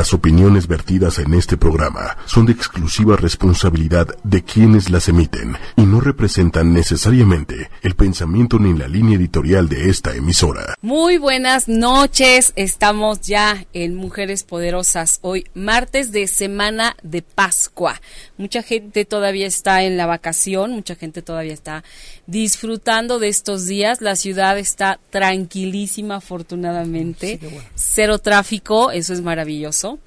[0.00, 5.82] Las opiniones vertidas en este programa son de exclusiva responsabilidad de quienes las emiten y
[5.82, 10.74] no representan necesariamente el pensamiento ni la línea editorial de esta emisora.
[10.80, 18.00] Muy buenas noches, estamos ya en Mujeres Poderosas, hoy martes de semana de Pascua.
[18.38, 21.84] Mucha gente todavía está en la vacación, mucha gente todavía está
[22.30, 27.40] disfrutando de estos días, la ciudad está tranquilísima afortunadamente,
[27.74, 29.98] cero tráfico, eso es maravilloso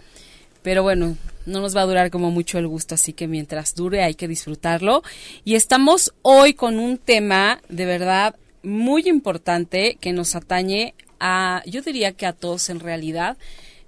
[0.64, 4.02] pero bueno, no nos va a durar como mucho el gusto, así que mientras dure
[4.02, 5.04] hay que disfrutarlo.
[5.44, 11.82] Y estamos hoy con un tema de verdad muy importante que nos atañe a, yo
[11.82, 13.38] diría que a todos en realidad.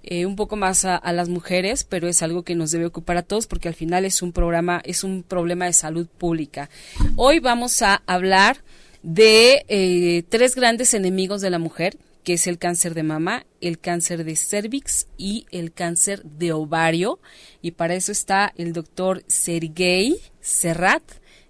[0.08, 3.22] Eh, un poco más a, las mujeres, pero es algo que nos debe ocupar a
[3.22, 6.70] todos porque al final es un programa, es un problema de salud pública.
[7.16, 8.58] Hoy vamos a hablar
[9.02, 13.78] de eh, tres grandes enemigos de la mujer que es el cáncer de mama, el
[13.78, 17.20] cáncer de cervix y el cáncer de ovario.
[17.60, 21.02] Y para eso está el doctor Sergey Serrat.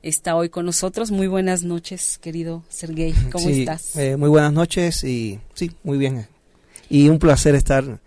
[0.03, 1.11] Está hoy con nosotros.
[1.11, 3.15] Muy buenas noches, querido Sergey.
[3.33, 3.97] ¿Cómo estás?
[3.97, 6.27] Eh, muy buenas noches y sí, muy bien.
[6.91, 7.99] Y un placer estar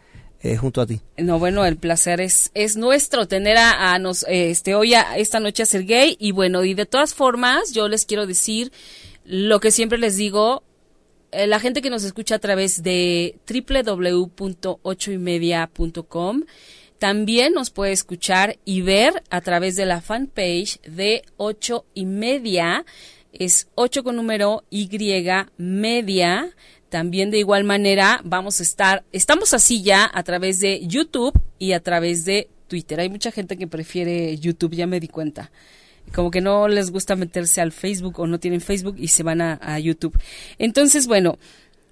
[0.42, 1.02] eh, junto a ti.
[1.18, 5.64] No, bueno, el placer es, es nuestro tener a, nos, este, hoy a, esta noche
[5.64, 6.16] a Sergey.
[6.20, 8.72] Y bueno, y de todas formas, yo les quiero decir
[9.26, 10.64] lo que siempre les digo,
[11.32, 16.44] eh, la gente que nos escucha a través de www.ochoymedia.com
[17.00, 22.86] también nos puede escuchar y ver a través de la fanpage de ocho y media.
[23.32, 24.90] Es 8 con número Y
[25.58, 26.50] media.
[26.90, 31.74] También de igual manera vamos a estar, estamos así ya a través de YouTube y
[31.74, 33.00] a través de Twitter.
[33.00, 35.52] Hay mucha gente que prefiere YouTube, ya me di cuenta
[36.14, 39.42] como que no les gusta meterse al Facebook o no tienen Facebook y se van
[39.42, 40.18] a, YouTube.
[40.58, 41.38] Entonces, bueno,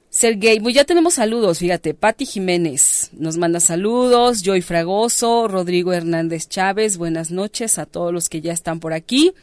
[0.09, 6.47] Sergey, pues ya tenemos saludos, fíjate, Patti Jiménez nos manda saludos, Joy Fragoso, Rodrigo Hernández
[6.47, 9.33] Chávez, buenas noches a todos los que ya están por aquí.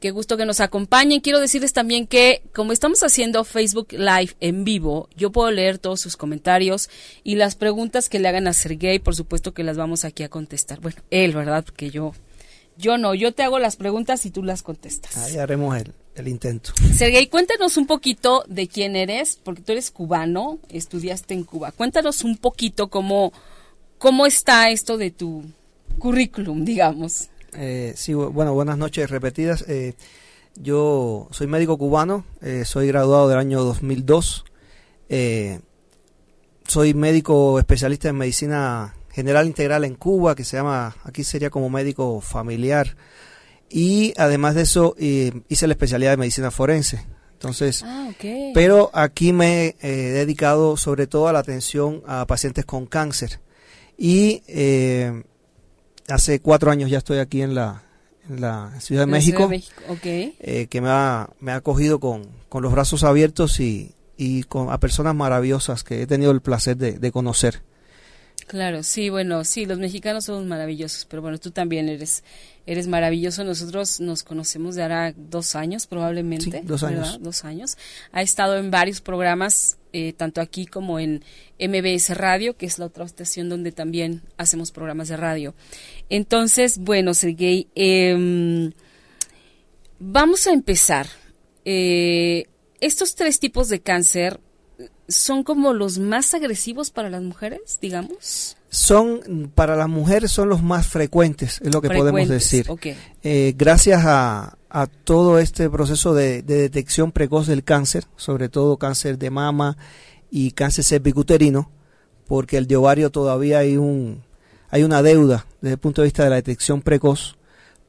[0.00, 1.20] Qué gusto que nos acompañen.
[1.20, 6.00] Quiero decirles también que como estamos haciendo Facebook Live en vivo, yo puedo leer todos
[6.00, 6.88] sus comentarios
[7.24, 10.28] y las preguntas que le hagan a Sergey, por supuesto que las vamos aquí a
[10.28, 10.80] contestar.
[10.80, 11.64] Bueno, él, ¿verdad?
[11.64, 12.12] Porque yo
[12.78, 15.16] yo no, yo te hago las preguntas y tú las contestas.
[15.16, 16.72] Ahí haremos el, el intento.
[16.94, 21.72] Sergey, cuéntanos un poquito de quién eres, porque tú eres cubano, estudiaste en Cuba.
[21.72, 23.32] Cuéntanos un poquito cómo,
[23.98, 25.44] cómo está esto de tu
[25.98, 27.30] currículum, digamos.
[27.58, 29.64] Eh, sí, bueno, buenas noches repetidas.
[29.66, 29.94] Eh,
[30.54, 34.44] yo soy médico cubano, eh, soy graduado del año 2002.
[36.66, 41.68] soy médico especialista en medicina general integral en Cuba, que se llama, aquí sería como
[41.68, 42.96] médico familiar.
[43.68, 47.04] Y además de eso, eh, hice la especialidad de medicina forense.
[47.32, 48.10] Entonces, ah,
[48.54, 53.40] pero aquí me he dedicado sobre todo a la atención a pacientes con cáncer.
[53.96, 55.24] Y eh,
[56.08, 57.82] hace cuatro años ya estoy aquí en la,
[58.80, 63.58] Ciudad de México, eh, que me ha, me ha acogido con, con los brazos abiertos
[63.58, 67.62] y, y con, a personas maravillosas que he tenido el placer de, de conocer.
[68.46, 72.22] Claro, sí, bueno, sí, los mexicanos somos maravillosos, pero bueno, tú también eres,
[72.66, 73.44] eres maravilloso.
[73.44, 76.62] Nosotros nos conocemos de ahora dos años probablemente.
[76.64, 77.18] dos años.
[77.22, 77.76] Dos años.
[78.12, 81.24] Ha estado en varios programas, eh, tanto aquí como en
[81.58, 85.54] MBS Radio, que es la otra estación donde también hacemos programas de radio.
[86.08, 88.70] Entonces, bueno, Sergey, eh,
[89.98, 91.06] vamos a empezar.
[91.64, 92.46] Eh,
[92.80, 94.40] estos tres tipos de cáncer
[95.08, 98.56] son como los más agresivos para las mujeres, digamos?
[98.68, 102.66] Son, para las mujeres son los más frecuentes, es lo que podemos decir.
[103.22, 109.18] Eh, gracias a, a, todo este proceso de, detección precoz del cáncer, sobre todo cáncer
[109.18, 109.76] de mama
[110.30, 111.70] y cáncer cervicuterino,
[112.26, 114.22] porque el de ovario todavía hay un
[114.70, 117.36] hay una deuda desde el punto de vista de la detección precoz.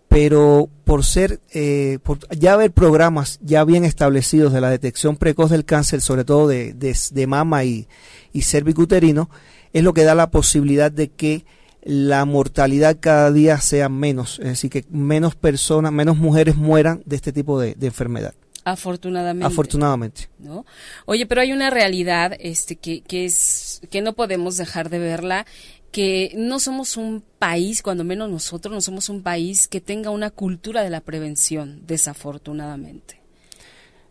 [0.07, 5.51] Pero por ser, eh, por ya haber programas ya bien establecidos de la detección precoz
[5.51, 7.87] del cáncer, sobre todo de, de, mama y,
[8.33, 9.29] y cervicuterino,
[9.71, 11.45] es lo que da la posibilidad de que
[11.81, 17.15] la mortalidad cada día sea menos, es decir, que menos personas, menos mujeres mueran de
[17.15, 18.33] este tipo de, de enfermedad.
[18.65, 19.45] Afortunadamente.
[19.45, 20.29] Afortunadamente.
[20.39, 20.65] ¿no?
[21.05, 25.45] Oye, pero hay una realidad este, que, que, es, que no podemos dejar de verla
[25.91, 30.29] que no somos un país, cuando menos nosotros, no somos un país que tenga una
[30.29, 33.21] cultura de la prevención, desafortunadamente.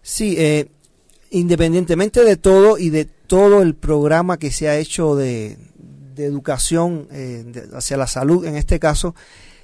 [0.03, 0.69] Sí, eh,
[1.31, 5.57] independientemente de todo y de todo el programa que se ha hecho de,
[6.25, 9.15] educación eh, hacia la salud, en este caso,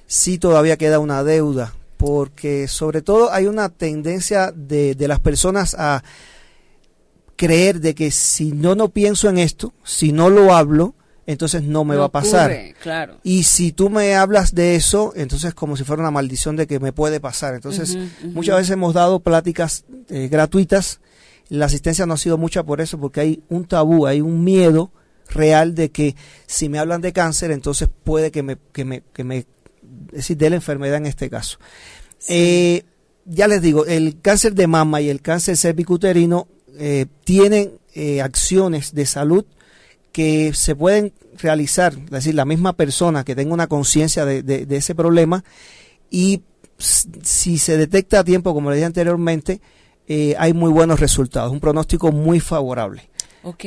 [0.07, 5.75] sí todavía queda una deuda, porque sobre todo hay una tendencia de, de las personas
[5.77, 6.03] a
[7.35, 10.95] creer de que si no, no pienso en esto, si no lo hablo,
[11.27, 12.55] entonces no me va a pasar.
[12.81, 13.17] claro.
[13.23, 16.79] Y si tú me hablas de eso, entonces como si fuera una maldición de que
[16.79, 17.55] me puede pasar.
[17.55, 20.99] Entonces, muchas veces hemos dado pláticas eh, gratuitas.
[21.49, 24.91] La asistencia no ha sido mucha por eso, porque hay un tabú, hay un miedo
[25.29, 29.23] real de que si me hablan de cáncer, entonces puede que me, que me, que
[29.23, 29.47] me es
[30.11, 31.57] decir, de la enfermedad en este caso.
[32.27, 32.83] Eh,
[33.25, 38.93] ya les digo, el cáncer de mama y el cáncer cervicuterino eh, tienen eh, acciones
[38.93, 39.45] de salud
[40.11, 44.95] que se pueden realizar, es decir, la misma persona que tenga una conciencia de, ese
[44.95, 45.43] problema
[46.09, 46.41] y
[46.77, 49.59] si se detecta a tiempo, como le dije anteriormente,
[50.07, 53.09] eh, hay muy buenos resultados, un pronóstico muy favorable.
[53.47, 53.63] Ok.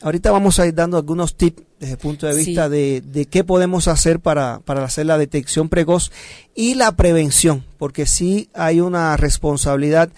[0.00, 3.44] Ahorita vamos a ir dando algunos tips desde el punto de vista de, de, qué
[3.44, 6.10] podemos hacer para, para hacer la detección precoz
[6.54, 10.10] y la prevención, porque sí hay una responsabilidad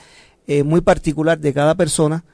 [0.47, 2.25] eh, muy particular de cada persona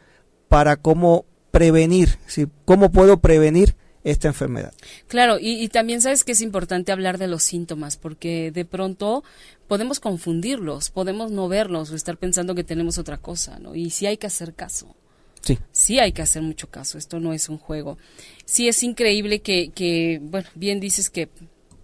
[0.49, 2.19] para cómo prevenir,
[2.67, 3.75] ¿cómo puedo prevenir
[4.05, 4.75] esta enfermedad?
[5.09, 9.25] Claro, y, también sabes que es importante hablar de los síntomas, porque de pronto
[9.67, 13.75] podemos confundirlos, podemos no verlos o estar pensando que tenemos otra cosa, ¿no?
[13.75, 14.95] Y sí hay que hacer caso.
[15.47, 15.59] Sí.
[15.71, 17.99] Sí hay que hacer mucho caso, esto no es un juego.
[18.45, 21.29] Sí es increíble que, que bueno, bien dices que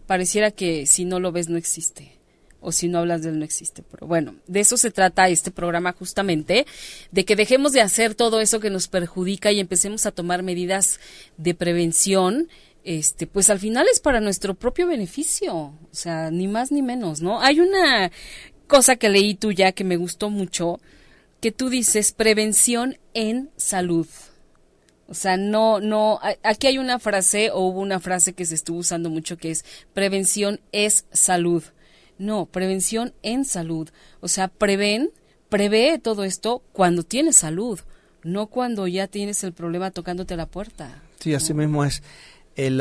[0.06, 2.18] pareciera que si no lo ves no existe
[2.60, 3.82] o si no hablas de él no existe.
[3.82, 6.66] Pero bueno, de eso se trata este programa justamente,
[7.10, 11.00] de que dejemos de hacer todo eso que nos perjudica y empecemos a tomar medidas
[11.36, 12.48] de prevención.
[12.84, 17.20] Este, pues al final es para nuestro propio beneficio, o sea, ni más ni menos,
[17.20, 17.40] ¿no?
[17.40, 18.10] Hay una
[18.66, 20.80] cosa que leí tú ya que me gustó mucho,
[21.42, 24.06] que tú dices prevención en salud.
[25.08, 28.78] O sea, no, no, aquí hay una frase o hubo una frase que se estuvo
[28.78, 31.64] usando mucho que es prevención es salud.
[32.16, 33.90] No, prevención en salud.
[34.20, 35.10] O sea, prevén,
[35.48, 37.80] prevé todo esto cuando tienes salud,
[38.22, 41.02] no cuando ya tienes el problema tocándote la puerta.
[41.18, 42.04] Sí, así mismo es.
[42.54, 42.80] El,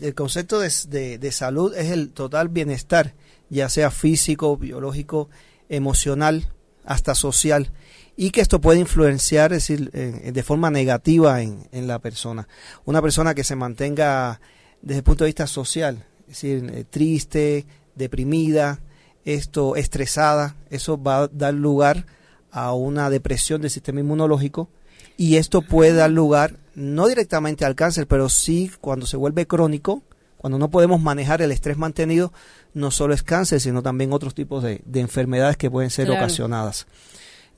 [0.00, 3.14] el concepto de, de, salud es el total bienestar,
[3.50, 5.30] ya sea físico, biológico,
[5.68, 6.48] emocional,
[6.88, 7.70] hasta social,
[8.16, 12.48] y que esto puede influenciar, es decir, de forma negativa en, en, la persona.
[12.84, 14.40] Una persona que se mantenga
[14.82, 18.80] desde el punto de vista social, es decir, eh, triste, deprimida,
[19.24, 22.06] esto estresada, eso va a dar lugar
[22.50, 24.68] a una depresión del sistema inmunológico
[25.16, 30.02] y esto puede dar lugar no directamente al cáncer, pero sí cuando se vuelve crónico,
[30.38, 32.32] cuando no podemos manejar el estrés mantenido,
[32.74, 36.86] no solo es cáncer, sino también otros tipos de, enfermedades que pueden ser ocasionadas.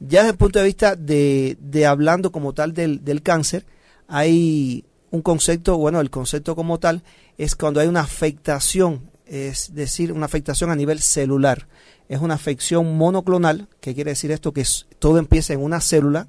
[0.01, 3.67] Ya desde el punto de vista de, de hablando como tal del, del cáncer,
[4.09, 7.03] hay un concepto, bueno, el concepto como tal
[7.37, 11.69] es cuando hay una afectación es decir, una afectación a nivel celular.
[12.09, 14.67] Es una afección monoclonal, que quiere decir esto que
[14.99, 16.27] todo empieza en una célula,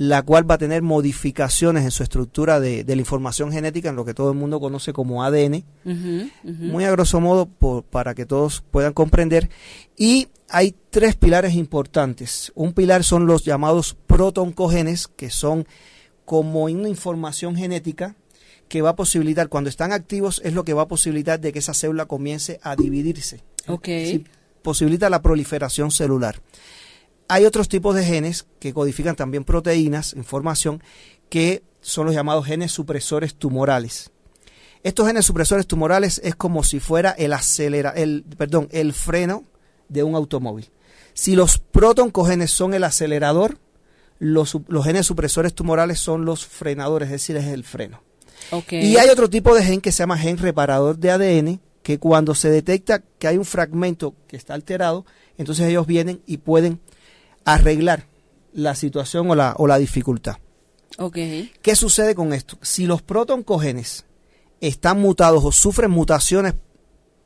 [0.00, 4.06] la cual va a tener modificaciones en su estructura de, la información genética, en lo
[4.06, 5.62] que todo el mundo conoce como ADN,
[6.42, 7.46] muy a grosso modo
[7.82, 9.50] para que todos puedan comprender.
[9.98, 12.50] Y hay tres pilares importantes.
[12.54, 15.66] Un pilar son los llamados protoncogenes, que son
[16.24, 18.16] como una información genética
[18.68, 21.58] que va a posibilitar, cuando están activos, es lo que va a posibilitar de que
[21.58, 23.42] esa célula comience a dividirse.
[23.66, 23.88] Ok.
[24.62, 26.40] posibilita la proliferación celular.
[27.30, 30.82] Hay otros tipos de genes que codifican también proteínas, información,
[31.28, 34.10] que son los llamados genes supresores tumorales.
[34.82, 39.44] Estos genes supresores tumorales es como si fuera el acelera, el, perdón, el freno
[39.88, 40.72] de un automóvil.
[41.14, 43.58] Si los protoncogenes son el acelerador,
[44.18, 48.02] los, los genes supresores tumorales son los frenadores, es decir, es el freno.
[48.72, 52.34] Y hay otro tipo de gen que se llama gen reparador de ADN, que cuando
[52.34, 55.06] se detecta que hay un fragmento que está alterado,
[55.38, 56.80] entonces ellos vienen y pueden
[57.44, 58.06] arreglar
[58.52, 60.36] la situación o la, o la dificultad.
[60.98, 61.52] Okay.
[61.62, 62.58] ¿Qué sucede con esto?
[62.62, 64.04] Si los protoncogenes
[64.60, 66.54] están mutados o sufren mutaciones,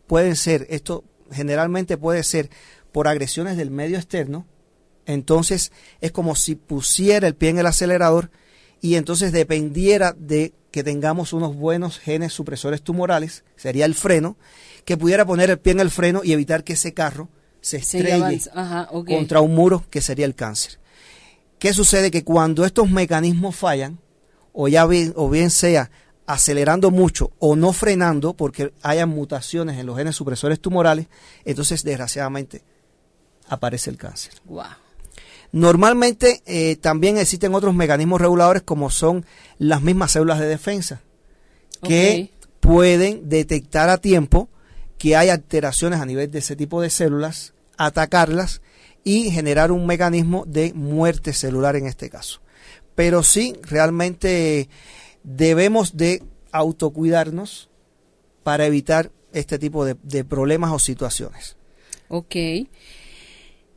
[0.06, 2.50] pueden ser, esto generalmente puede ser
[2.92, 4.46] por agresiones del medio externo,
[5.06, 8.30] entonces es como si pusiera el pie en el acelerador
[8.80, 14.36] y entonces dependiera de que tengamos unos buenos genes supresores tumorales, sería el freno,
[14.84, 17.28] que pudiera poner el pie en el freno y evitar que ese carro
[17.64, 18.42] se estrelle
[19.06, 20.78] contra un muro, que sería el cáncer.
[21.58, 22.10] ¿Qué sucede?
[22.10, 23.98] Que cuando estos mecanismos fallan,
[24.52, 25.90] o ya bien, o bien sea
[26.26, 31.06] acelerando mucho o no frenando, porque haya mutaciones en los genes supresores tumorales,
[31.46, 32.62] entonces desgraciadamente
[33.48, 34.34] aparece el cáncer.
[35.50, 39.24] Normalmente eh, también existen otros mecanismos reguladores como son
[39.56, 41.00] las mismas células de defensa
[41.82, 42.30] que
[42.60, 44.50] pueden detectar a tiempo
[44.98, 48.60] que hay alteraciones a nivel de ese tipo de células, atacarlas
[49.04, 52.40] y generar un mecanismo de muerte celular en este caso.
[52.94, 54.68] Pero sí, realmente
[55.22, 57.68] debemos de autocuidarnos
[58.42, 61.56] para evitar este tipo de, problemas o situaciones.
[62.08, 62.36] Ok.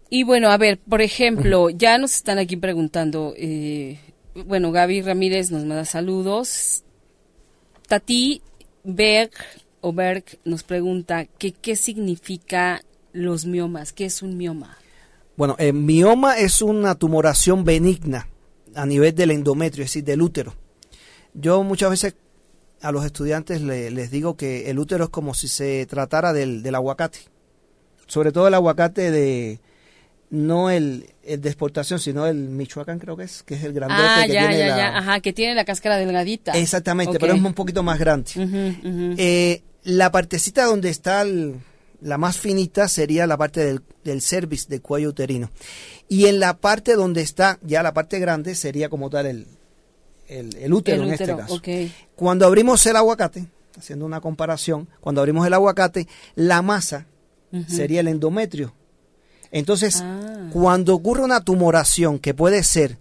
[0.10, 4.00] Y bueno, a ver, por ejemplo, ya nos están aquí preguntando, eh,
[4.46, 6.84] bueno, Gaby Ramírez nos manda saludos.
[7.88, 8.42] Tati
[8.84, 9.32] Berg
[9.82, 12.82] o Berg nos pregunta que qué significa
[13.14, 14.78] los miomas, qué es un mioma.
[15.36, 18.28] Bueno, el mioma es una tumoración benigna
[18.76, 20.56] a nivel del endometrio, es decir, del útero.
[21.34, 22.16] Yo muchas veces
[22.82, 27.20] a los estudiantes les digo que el útero es como si se tratara del, aguacate.
[28.08, 29.60] Sobre todo el aguacate de,
[30.30, 34.24] no el, de exportación, sino el Michoacán creo que es, que es el grandote ah,
[34.26, 34.98] que tiene la...
[34.98, 36.54] Ajá, que tiene la cáscara delgadita.
[36.54, 38.32] Exactamente, pero es un poquito más grande.
[39.18, 41.26] Eh, la partecita donde está
[42.02, 45.50] la más finita sería la parte del, del cervix, del cuello uterino.
[46.08, 49.48] Y en la parte donde está ya la parte grande sería como tal el,
[50.28, 51.62] el, útero en este caso.
[52.16, 57.08] Cuando abrimos el aguacate, haciendo una comparación, cuando abrimos el aguacate, la masa
[57.68, 58.74] sería el endometrio.
[59.52, 60.50] Entonces, ah.
[60.52, 62.98] cuando ocurre una tumoración que puede ser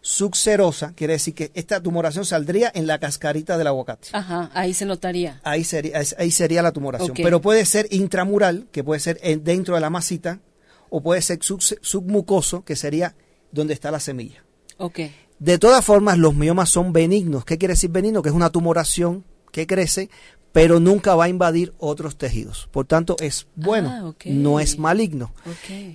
[0.00, 4.08] subserosa, quiere decir que esta tumoración saldría en la cascarita del aguacate.
[4.12, 5.40] Ajá, ahí se notaría.
[5.44, 7.12] Ahí sería, ahí sería la tumoración.
[7.14, 10.40] Pero puede ser intramural, que puede ser dentro de la masita,
[10.88, 13.14] o puede ser submucoso, que sería
[13.52, 14.44] donde está la semilla.
[14.78, 15.14] Okay.
[15.38, 17.44] De todas formas, los miomas son benignos.
[17.44, 18.22] ¿Qué quiere decir benigno?
[18.22, 20.10] Que es una tumoración que crece,
[20.52, 22.68] pero nunca va a invadir otros tejidos.
[22.72, 25.32] Por tanto, es bueno, ah, no es maligno.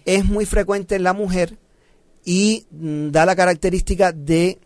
[0.05, 1.57] Es muy frecuente en la mujer
[2.25, 4.59] y mm, da la característica de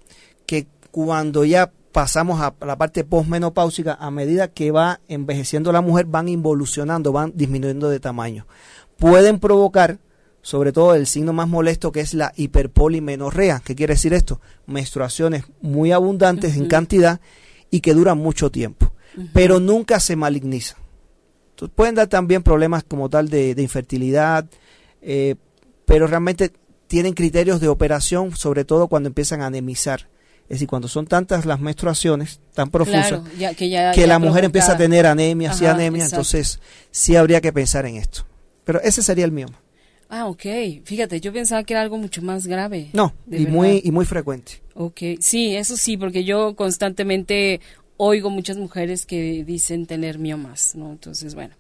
[0.46, 6.06] que cuando ya pasamos a la parte postmenopáusica, a medida que va envejeciendo la mujer,
[6.06, 8.48] van involucionando, van disminuyendo de tamaño.
[8.98, 10.00] Pueden provocar
[10.42, 13.62] sobre todo el signo más molesto que es la hiperpolimenorrea.
[13.63, 14.39] ¿Qué quiere decir esto?
[14.66, 17.20] Menstruaciones muy abundantes en cantidad
[17.70, 18.94] y que duran mucho tiempo,
[19.34, 20.78] pero nunca se maligniza.
[21.51, 24.46] Entonces, pueden dar también problemas como tal de, infertilidad,
[25.01, 25.36] eh,
[25.86, 26.54] pero realmente
[26.89, 30.10] tienen criterios de operación, sobre todo cuando empiezan a anemizar.
[30.43, 33.22] Es decir, cuando son tantas las menstruaciones, tan profusas,
[33.55, 37.98] que, la mujer empieza a tener anemia, y anemia, entonces sí habría que pensar en
[37.98, 38.25] esto.
[38.63, 39.62] Pero ese sería el mioma.
[40.10, 40.43] Ah, ok.
[40.84, 42.89] Fíjate, yo pensaba que era algo mucho más grave.
[42.93, 44.63] No, y muy, y muy frecuente.
[44.74, 47.62] Ok, sí, eso sí, porque yo constantemente
[47.98, 50.91] oigo muchas mujeres que dicen tener miomas, ¿no?
[50.91, 51.53] Entonces, bueno.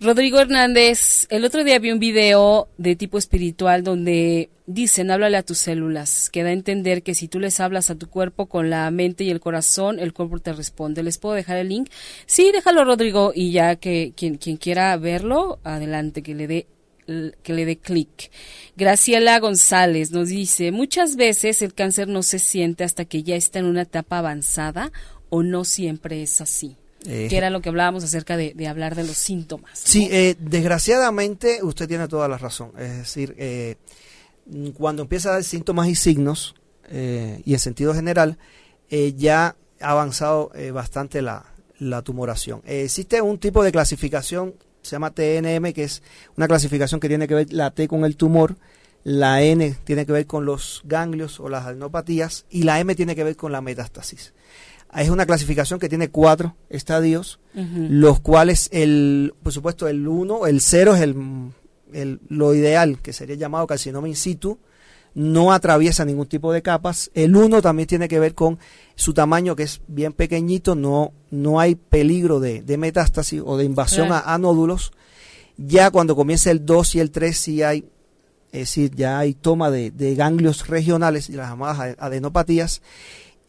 [0.00, 5.42] Rodrigo Hernández, el otro día vi un video de tipo espiritual donde dicen, háblale a
[5.42, 8.70] tus células, que da a entender que si tú les hablas a tu cuerpo con
[8.70, 11.02] la mente y el corazón, el cuerpo te responde.
[11.02, 11.90] ¿Les puedo dejar el link?
[12.26, 16.66] Sí, déjalo Rodrigo y ya que quien, quien quiera verlo, adelante, que le dé
[17.42, 18.30] que le dé clic.
[18.76, 23.60] Graciela González nos dice, muchas veces el cáncer no se siente hasta que ya está
[23.60, 24.92] en una etapa avanzada
[25.30, 26.76] o no siempre es así.
[27.04, 29.78] Que era lo que hablábamos acerca de, hablar de los síntomas.
[29.78, 32.72] Sí, eh, desgraciadamente usted tiene toda la razón.
[32.78, 33.76] Es decir, eh,
[34.74, 36.54] cuando empieza a dar síntomas y signos,
[36.90, 38.38] eh, y en sentido general,
[39.16, 41.44] ya ha avanzado bastante la,
[41.78, 42.62] la tumoración.
[42.64, 44.54] existe un tipo de clasificación
[44.88, 46.02] se llama TNM, que es
[46.36, 48.56] una clasificación que tiene que ver la T con el tumor,
[49.04, 53.14] la N tiene que ver con los ganglios o las adenopatías y la M tiene
[53.14, 54.32] que ver con la metástasis.
[54.96, 60.60] Es una clasificación que tiene cuatro estadios, los cuales, el, por supuesto, el 1, el
[60.60, 64.58] 0 es el, lo ideal, que sería llamado carcinoma in situ,
[65.14, 67.10] no atraviesa ningún tipo de capas.
[67.12, 68.58] El 1 también tiene que ver con
[68.94, 74.08] su tamaño, que es bien pequeñito, no, no hay peligro de, metástasis o de invasión
[74.10, 74.92] a, nódulos.
[75.58, 77.84] Ya cuando comienza el 2 y el 3 sí hay,
[78.52, 82.80] es decir, ya hay toma de, de ganglios regionales y las llamadas adenopatías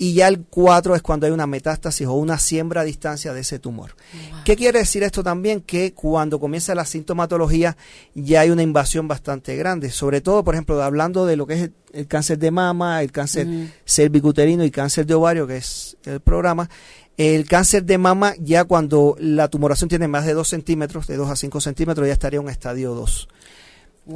[0.01, 3.41] y ya el 4 es cuando hay una metástasis o una siembra a distancia de
[3.41, 3.97] ese tumor.
[4.45, 5.59] ¿Qué quiere decir esto también?
[5.59, 7.75] Que cuando comienza la sintomatología
[8.15, 11.69] ya hay una invasión bastante grande, sobre todo, por ejemplo, hablando de lo que es
[11.91, 13.45] el, cáncer de mama, el cáncer
[13.85, 16.69] cervicuterino y cáncer de ovario, que es el programa.
[17.17, 21.29] El cáncer de mama, ya cuando la tumoración tiene más de 2 centímetros, de 2
[21.29, 23.27] a 5 centímetros, ya estaría en un estadio 2.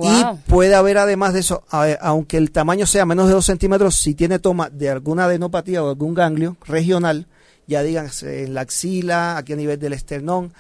[0.02, 1.64] Y puede haber además de eso,
[2.02, 5.90] aunque el tamaño sea menos de 2 centímetros, si tiene toma de alguna adenopatía o
[5.90, 7.28] algún ganglio regional,
[7.68, 10.54] ya digan en la axila, aquí a nivel del esternón,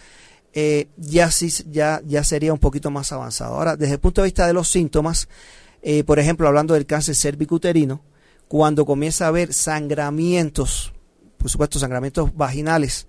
[0.53, 3.55] eh, ya, sí, ya, ya sería un poquito más avanzado.
[3.55, 5.27] Ahora, desde el punto de vista de los síntomas,
[5.81, 8.01] eh, por ejemplo, hablando del cáncer cervicuterino,
[8.47, 10.93] cuando comienza a haber sangramientos,
[11.39, 13.07] por supuesto sangramientos vaginales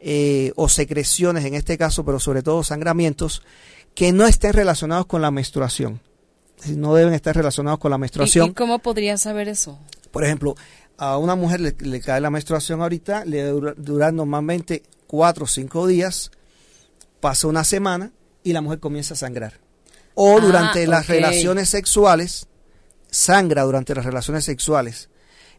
[0.00, 3.42] eh, o secreciones en este caso, pero sobre todo sangramientos,
[3.94, 6.00] que no estén relacionados con la menstruación.
[6.68, 8.50] No deben estar relacionados con la menstruación.
[8.50, 9.78] ¿Y, cómo podría saber eso?
[10.10, 10.54] Por ejemplo,
[10.96, 16.30] a una mujer le, cae la menstruación ahorita, le dura, normalmente cuatro o cinco días,
[17.20, 18.12] pasa una semana
[18.44, 19.54] y la mujer comienza a sangrar.
[20.14, 22.46] O ah, durante las relaciones sexuales,
[23.10, 25.08] sangra durante las relaciones sexuales.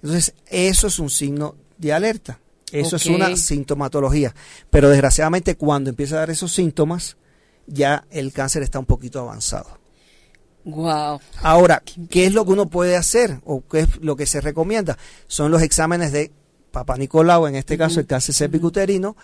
[0.02, 2.40] Entonces, eso es un signo de alerta.
[2.72, 4.34] Eso es una sintomatología.
[4.70, 7.18] Pero desgraciadamente cuando empieza a dar esos síntomas,
[7.68, 9.80] ya el cáncer está un poquito avanzado.
[10.66, 11.20] Wow.
[11.42, 14.98] Ahora, ¿qué es lo que uno puede hacer o qué es lo que se recomienda?
[15.28, 16.32] Son los exámenes de
[16.72, 19.16] Papa Nicolau, en este caso el cáncer cervicuterino,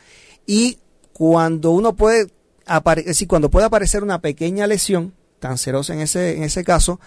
[0.45, 0.77] y
[1.13, 2.29] cuando uno puede
[2.65, 6.99] aparecer, cuando puede aparecer una pequeña lesión cancerosa en ese, en ese caso,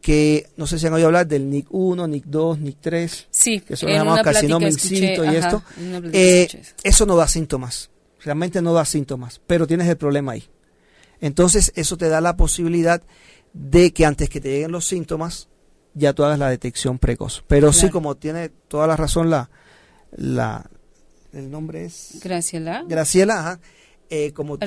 [0.00, 3.60] que no sé si han oído hablar del NIC 1, NIC 2, NIC 3, sí,
[3.60, 5.62] que son llamados carcinoma y esto,
[6.12, 6.48] eh,
[6.82, 10.44] eso no da síntomas, realmente no da síntomas, pero tienes el problema ahí.
[11.20, 13.02] Entonces eso te da la posibilidad
[13.52, 15.48] de que antes que te lleguen los síntomas,
[15.94, 17.44] ya tú hagas la detección precoz.
[17.46, 19.50] Pero sí, como tiene toda la razón la,
[20.12, 20.70] la
[21.32, 22.84] el nombre es Graciela.
[22.86, 23.60] Graciela, ajá.
[24.08, 24.58] Eh, como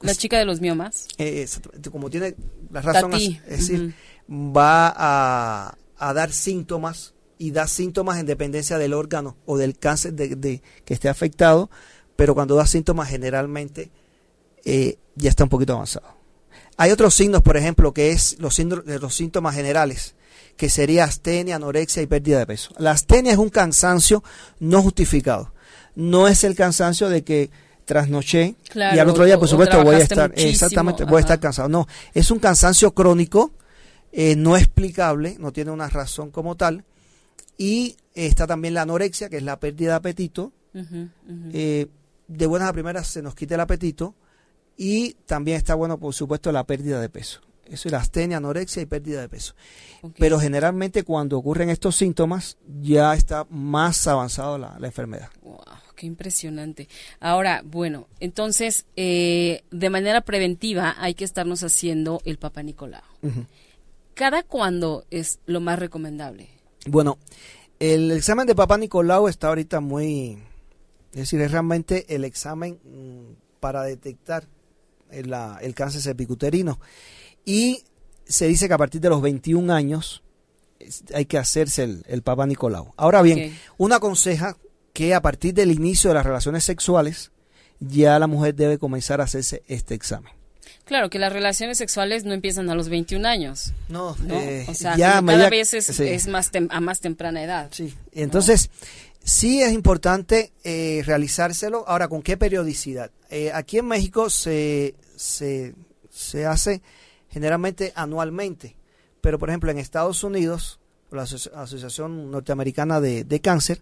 [0.00, 1.06] la chica de los miomas.
[1.18, 1.46] Eh,
[1.90, 2.34] como tiene
[2.70, 3.94] la razón, es decir,
[4.28, 10.14] va a, a, dar síntomas y da síntomas en dependencia del órgano o del cáncer
[10.14, 11.70] de, que esté afectado,
[12.16, 13.90] pero cuando da síntomas generalmente
[14.64, 16.20] eh, ya está un poquito avanzado.
[16.76, 20.14] Hay otros signos, por ejemplo, que es los, los síntomas generales,
[20.56, 22.74] que sería astenia, anorexia y pérdida de peso.
[22.78, 24.22] La astenia es un cansancio
[24.60, 25.52] no justificado.
[25.94, 27.50] No es el cansancio de que
[27.84, 31.68] trasnoché y al otro día, por supuesto, voy a estar, exactamente, voy a estar cansado.
[31.68, 33.52] No, es un cansancio crónico,
[34.12, 36.84] eh, no explicable, no tiene una razón como tal.
[37.58, 40.52] Y está también la anorexia, que es la pérdida de apetito.
[41.52, 41.88] Eh,
[42.28, 44.14] de buenas a primeras se nos quita el apetito
[44.82, 47.42] y también está bueno, por supuesto, la pérdida de peso.
[47.66, 49.54] Eso es la astenia, anorexia y pérdida de peso.
[50.18, 55.28] Pero generalmente cuando ocurren estos síntomas ya está más avanzada la, enfermedad.
[55.42, 55.60] Wow,
[55.94, 56.88] qué impresionante.
[57.20, 63.02] Ahora, bueno, entonces eh, de manera preventiva hay que estarnos haciendo el Papa Nicolau.
[64.14, 66.48] ¿Cada cuándo es lo más recomendable?
[66.86, 67.18] Bueno,
[67.78, 70.38] el examen de Papa Nicolau está ahorita muy,
[71.12, 74.48] es decir, es realmente el examen mm, para detectar
[75.12, 76.80] el, cáncer cervicuterino.
[77.44, 77.84] Y
[78.24, 80.22] se dice que a partir de los 21 años
[81.14, 82.94] hay que hacerse el, el Papa Nicolau.
[82.96, 84.56] Ahora bien, una aconseja
[84.92, 87.30] que a partir del inicio de las relaciones sexuales
[87.80, 90.32] ya la mujer debe comenzar a hacerse este examen.
[90.84, 93.72] Claro, que las relaciones sexuales no empiezan a los 21 años.
[93.88, 97.68] No, eh, o sea, cada vez es, más a más temprana edad.
[97.70, 98.70] Sí, entonces
[99.30, 101.84] sí es importante eh, realizárselo.
[101.86, 103.12] Ahora, ¿con qué periodicidad?
[103.30, 106.82] Eh, aquí en México se, se, hace
[107.28, 108.76] generalmente anualmente,
[109.20, 110.80] pero por ejemplo en Estados Unidos,
[111.12, 113.80] la Asociación Norteamericana de, Cáncer,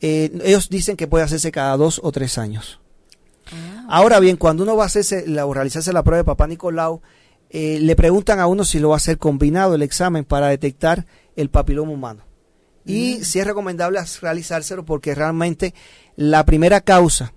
[0.00, 2.80] eh, ellos dicen que puede hacerse cada dos o tres años.
[3.52, 6.46] Ah, Ahora bien, cuando uno va a hacerse la, o realizarse la prueba de Papá
[6.46, 7.02] Nicolau,
[7.50, 11.04] eh, le preguntan a uno si lo va a hacer combinado el examen para detectar
[11.34, 12.27] el papiloma humano.
[12.88, 13.24] Y mm.
[13.24, 15.74] si es recomendable realizárselo porque realmente
[16.16, 17.32] la primera causa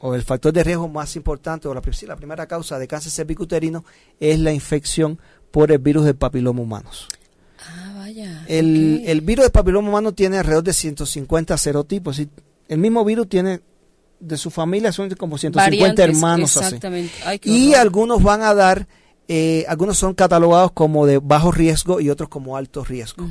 [0.00, 3.84] o el factor de riesgo más importante, o la, la primera causa de cáncer cervicuterino,
[4.20, 5.18] es la infección
[5.50, 6.90] por el virus del papiloma humano.
[7.66, 8.44] Ah, vaya.
[8.46, 12.20] El, el, virus del papiloma humano tiene alrededor de 150 serotipos.
[12.68, 13.60] el mismo virus tiene,
[14.20, 16.56] de su familia son como 150 hermanos.
[16.56, 17.12] Exactamente.
[17.44, 18.86] y algunos van a dar,
[19.28, 23.28] eh, algunos son catalogados como de bajo riesgo y otros como alto riesgo.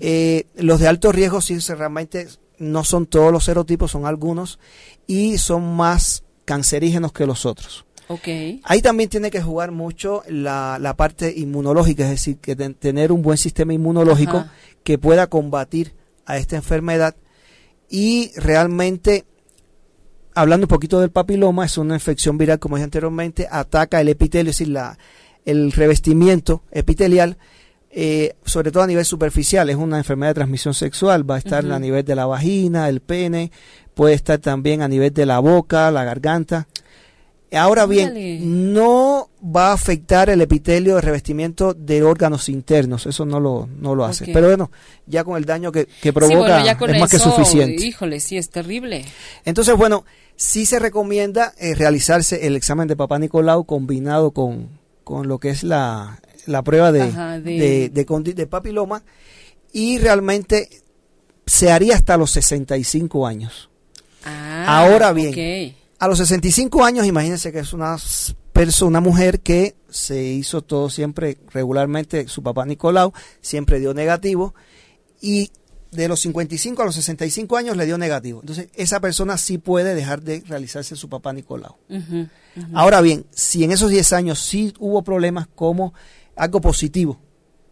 [0.00, 2.26] Eh, los de alto riesgo sí realmente
[2.58, 4.58] no son todos los serotipos, son algunos
[5.06, 7.84] y son más cancerígenos que los otros.
[8.08, 8.60] Okay.
[8.64, 13.22] Ahí también tiene que jugar mucho la, la parte inmunológica, es decir, que tener un
[13.22, 14.46] buen sistema inmunológico
[14.82, 15.94] que pueda combatir
[16.26, 17.14] a esta enfermedad
[17.88, 19.26] y realmente,
[20.34, 24.50] hablando un poquito del papiloma, es una infección viral, como dije anteriormente, ataca el epitelio,
[24.50, 24.98] es decir, la,
[25.44, 27.36] el revestimiento epitelial
[27.92, 31.66] eh, sobre todo a nivel superficial, es una enfermedad de transmisión sexual, va a estar
[31.70, 33.50] a nivel de la vagina, el pene,
[33.94, 36.68] puede estar también a nivel de la boca, la garganta.
[37.52, 43.40] Ahora bien, no va a afectar el epitelio de revestimiento de órganos internos, eso no
[43.40, 44.26] lo, no lo hace.
[44.32, 44.70] Pero bueno,
[45.06, 47.84] ya con el daño que, provoca es más que suficiente.
[47.84, 49.04] Híjole, sí, es terrible.
[49.44, 50.04] Entonces, bueno,
[50.36, 54.68] sí se recomienda eh, realizarse el examen de papá Nicolau combinado con,
[55.02, 57.10] con lo que es la, la prueba de,
[57.40, 57.90] de...
[57.90, 59.02] De, papiloma
[59.72, 60.68] y realmente
[61.46, 63.70] se haría hasta los 65 años.
[64.24, 67.96] Ah, Ahora bien, a los 65 años, imagínense que es una
[68.52, 74.54] persona, una mujer que se hizo todo siempre regularmente, su papá Nicolau siempre dio negativo
[75.20, 75.52] y
[75.90, 78.40] de los 55 a los 65 años le dio negativo.
[78.40, 81.76] Entonces, esa persona sí puede dejar de realizarse su papá Nicolau.
[82.72, 85.92] Ahora bien, si en esos 10 años sí hubo problemas como
[86.34, 87.20] algo positivo,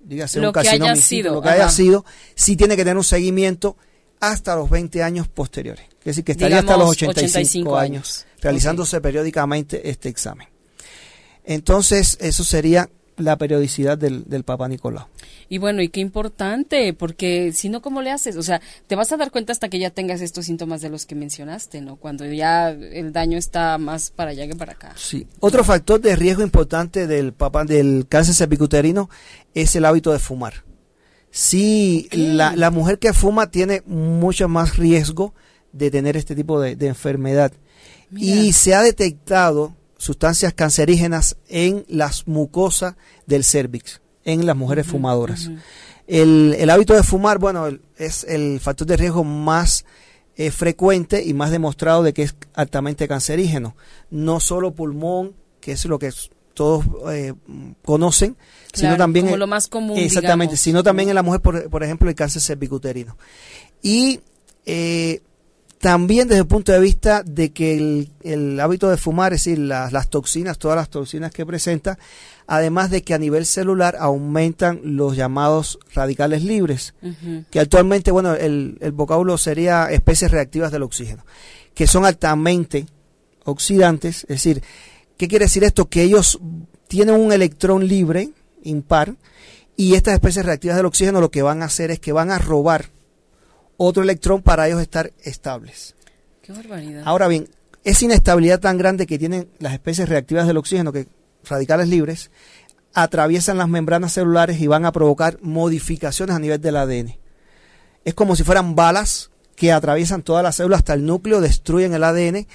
[0.00, 3.04] dígase lo un que haya sido, lo que haya sido, sí tiene que tener un
[3.04, 3.78] seguimiento
[4.20, 5.86] hasta los 20 años posteriores.
[6.08, 10.48] Es decir, que estaría hasta los 85, años, realizándose periódicamente este examen.
[11.44, 15.06] Entonces, eso sería la periodicidad del, del Papa Nicolau.
[15.50, 18.36] Y bueno, y qué importante, porque si no, ¿cómo le haces?
[18.36, 21.04] O sea, te vas a dar cuenta hasta que ya tengas estos síntomas de los
[21.04, 21.96] que mencionaste, ¿no?
[21.96, 24.94] Cuando ya el daño está más para allá que para acá.
[24.96, 25.26] Sí.
[25.40, 29.10] Otro factor de riesgo importante del, papa, del cáncer cervicuterino
[29.52, 30.64] es el hábito de fumar.
[31.30, 35.34] Sí, la, la, mujer que fuma tiene mucho más riesgo
[35.78, 37.52] de tener este tipo de, enfermedad.
[38.16, 42.94] Y se ha detectado sustancias cancerígenas en las mucosas
[43.26, 45.50] del cervix, en las mujeres fumadoras.
[46.06, 49.84] el, el, hábito de fumar, bueno, es el factor de riesgo más
[50.36, 53.74] eh, frecuente y más demostrado de que es altamente cancerígeno.
[54.10, 56.12] No solo pulmón, que es lo que
[56.54, 57.34] todos eh,
[57.84, 58.36] conocen,
[58.72, 62.08] sino también como lo más común, exactamente, sino también en la mujer, por, por ejemplo,
[62.08, 63.16] el cáncer cervicuterino.
[63.82, 64.20] Y
[64.64, 65.22] eh,
[65.80, 70.10] también desde el punto de vista de que el, hábito de fumar, es decir, las,
[70.10, 71.98] toxinas, todas las toxinas que presenta,
[72.46, 76.94] además de que a nivel celular aumentan los llamados radicales libres,
[77.50, 81.24] que actualmente, bueno, el, el vocablo sería especies reactivas del oxígeno,
[81.74, 82.86] que son altamente
[83.44, 84.62] oxidantes, es decir,
[85.16, 85.88] ¿qué quiere decir esto?
[85.88, 86.40] Que ellos
[86.88, 88.30] tienen un electrón libre,
[88.64, 89.14] impar,
[89.76, 92.38] y estas especies reactivas del oxígeno lo que van a hacer es que van a
[92.38, 92.90] robar
[93.78, 95.94] otro electrón para ellos estar estables.
[96.42, 97.04] Qué barbaridad.
[97.06, 97.48] Ahora bien,
[97.84, 101.06] esa inestabilidad tan grande que tienen las especies reactivas del oxígeno, que
[101.44, 102.30] radicales libres,
[102.92, 107.16] atraviesan las membranas celulares y van a provocar modificaciones a nivel del ADN.
[108.04, 112.04] Es como si fueran balas que atraviesan todas las células hasta el núcleo, destruyen el
[112.04, 112.46] ADN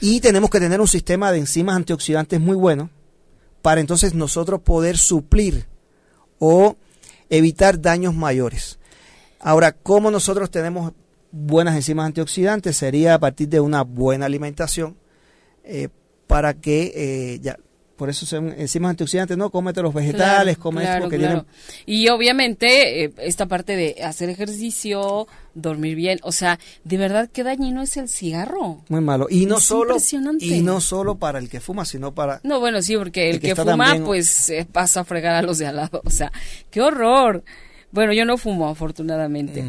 [0.00, 2.90] y tenemos que tener un sistema de enzimas antioxidantes muy bueno
[3.62, 5.66] para entonces nosotros poder suplir
[6.38, 6.76] o
[7.30, 8.78] evitar daños mayores.
[9.44, 10.94] Ahora, ¿cómo nosotros tenemos
[11.30, 12.78] buenas enzimas antioxidantes?
[12.78, 14.96] Sería a partir de una buena alimentación
[15.64, 15.90] eh,
[16.26, 17.58] para que eh, ya
[17.98, 21.44] por eso son enzimas antioxidantes, no cómete los vegetales, come porque tienen...
[21.84, 27.44] Y obviamente eh, esta parte de hacer ejercicio, dormir bien, o sea, de verdad qué
[27.44, 28.82] dañino es el cigarro.
[28.88, 29.26] Muy malo.
[29.28, 29.96] Y no solo
[30.40, 33.54] y no solo para el que fuma, sino para No, bueno, sí, porque el, que,
[33.54, 36.32] fuma pues pasa a fregar a los de al lado, o sea,
[36.70, 37.44] qué horror.
[37.94, 39.64] Bueno, yo no fumo, afortunadamente.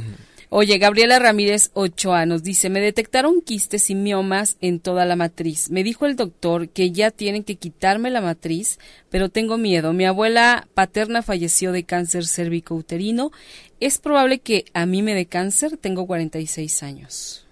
[0.49, 5.69] Oye, Gabriela Ramírez Ochoa nos dice, me detectaron quistes y miomas en toda la matriz.
[5.69, 8.79] Me dijo el doctor que ya tienen que quitarme la matriz,
[9.11, 9.93] pero tengo miedo.
[9.93, 13.31] Mi abuela paterna falleció de cáncer cervicouterino.
[13.79, 17.45] Es probable que a mí me dé cáncer, tengo 46 años.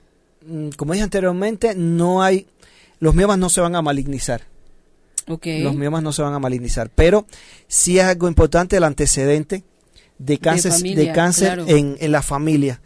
[0.48, 2.48] Mm, como dije anteriormente, no hay,
[3.00, 4.42] los miomas no se van a malignizar.
[5.28, 5.62] Okay.
[5.62, 7.28] Los miomas no se van a malignizar, pero
[7.68, 9.64] sí es algo importante el antecedente
[10.26, 12.82] de cáncer, de, cáncer en, en, la familia.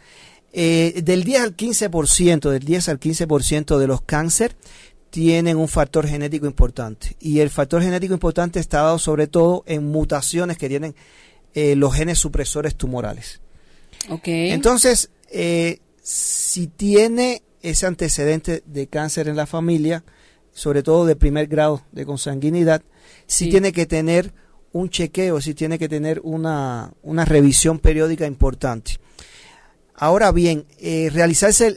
[0.52, 4.56] Eh, del 10 al 15%, del 10 al 15% de los cáncer
[5.10, 7.16] tienen un factor genético importante.
[7.20, 10.94] Y el factor genético importante está dado sobre todo en mutaciones que tienen
[11.54, 13.40] eh, los genes supresores tumorales.
[14.08, 14.50] Okay.
[14.50, 20.04] Entonces, eh, si tiene ese antecedente de cáncer en la familia,
[20.52, 22.82] sobre todo de primer grado de consanguinidad,
[23.26, 23.48] sí.
[23.48, 24.32] tiene que tener
[24.72, 28.98] un chequeo, si tiene que tener una, una revisión periódica importante.
[29.94, 31.74] Ahora bien, eh, realizarse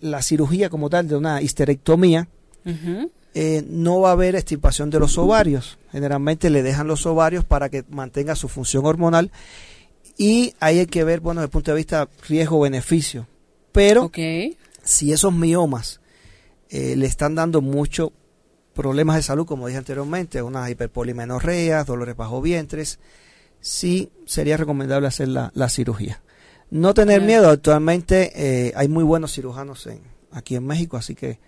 [0.00, 2.28] la cirugía como tal de una histerectomía,
[3.34, 5.78] eh, no va a haber extirpación de los ovarios.
[5.90, 9.30] Generalmente le dejan los ovarios para que mantenga su función hormonal
[10.18, 13.26] y ahí hay que ver, bueno, desde el punto de vista riesgo-beneficio.
[13.72, 14.10] Pero
[14.82, 16.00] si esos miomas
[16.68, 18.12] eh, le están dando mucho
[18.78, 23.00] problemas de salud, como dije anteriormente, unas hiperpolimenorreas, dolores bajo vientres,
[23.60, 26.22] sí sería recomendable hacer la, cirugía.
[26.70, 31.40] No tener miedo, actualmente eh, hay muy buenos cirujanos en, aquí en México, así que...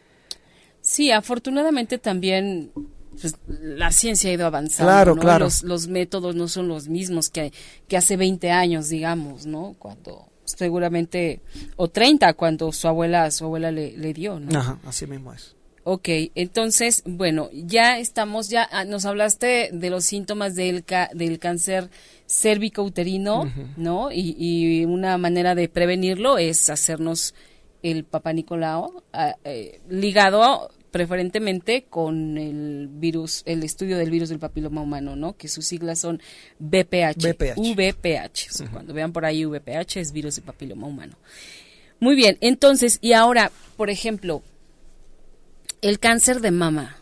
[0.81, 2.73] Sí, afortunadamente también
[3.21, 4.91] pues, la ciencia ha ido avanzando.
[4.91, 5.45] Claro, claro.
[5.45, 7.53] Los, los, métodos no son los mismos que,
[7.87, 9.77] que hace 20 años, digamos, ¿no?
[9.79, 11.43] Cuando seguramente,
[11.77, 14.59] o 30, cuando su abuela, su abuela le, le dio, ¿no?
[14.59, 15.55] Ajá, así mismo es.
[15.93, 21.91] Ok, entonces, bueno, ya estamos, ya ah, nos hablaste de los síntomas del, del cáncer
[22.29, 24.11] cérvico-uterino, ¿no?
[24.13, 27.35] Y, una manera de prevenirlo es hacernos
[27.83, 34.39] el papá Nicolau ah, eh, ligado preferentemente con el virus, el estudio del virus del
[34.39, 35.37] papiloma humano, ¿no?
[35.37, 36.23] Que sus siglas son
[36.61, 38.71] BPH, VPH.
[38.71, 41.17] Cuando vean por ahí VPH es virus del papiloma humano.
[41.99, 44.45] Muy bien, entonces, y ahora, por ejemplo,
[45.83, 46.97] el cáncer de mama.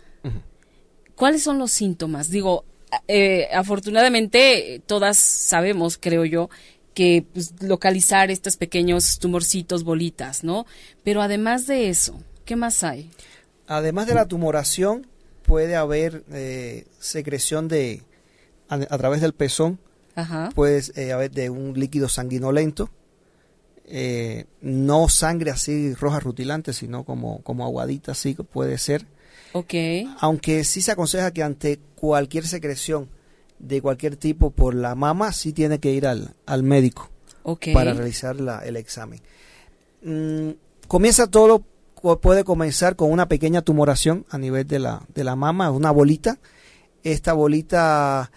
[1.14, 2.30] ¿Cuáles son los síntomas?
[2.30, 2.64] Digo,
[3.08, 6.48] eh, afortunadamente todas sabemos, creo yo,
[6.94, 10.66] que pues, localizar estos pequeños tumorcitos, bolitas, ¿no?
[11.04, 13.10] Pero además de eso, ¿qué más hay?
[13.66, 15.06] Además de la tumoración,
[15.42, 18.02] puede haber eh, secreción de
[18.68, 19.78] a, través del pezón,
[20.14, 20.50] Ajá.
[20.54, 22.90] puede eh, haber de un líquido sanguinolento,
[23.90, 29.06] eh, no sangre así roja rutilante, sino como, como aguadita, así puede ser.
[29.52, 29.74] Ok.
[30.20, 33.08] Aunque sí se aconseja que ante cualquier secreción
[33.58, 37.10] de cualquier tipo por la mama, sí tiene que ir al, al médico
[37.72, 39.20] para realizar el examen.
[40.02, 40.50] Mm,
[40.86, 41.64] comienza todo
[42.20, 46.38] puede comenzar con una pequeña tumoración a nivel de la, de la mama, una bolita.
[47.02, 48.30] Esta bolita,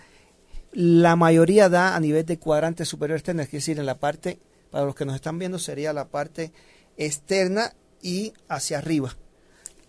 [0.72, 4.40] la mayoría da a nivel de cuadrante superior externo, es decir, en la parte,
[4.72, 6.52] para los que nos están viendo, sería la parte
[6.98, 9.16] externa y hacia arriba.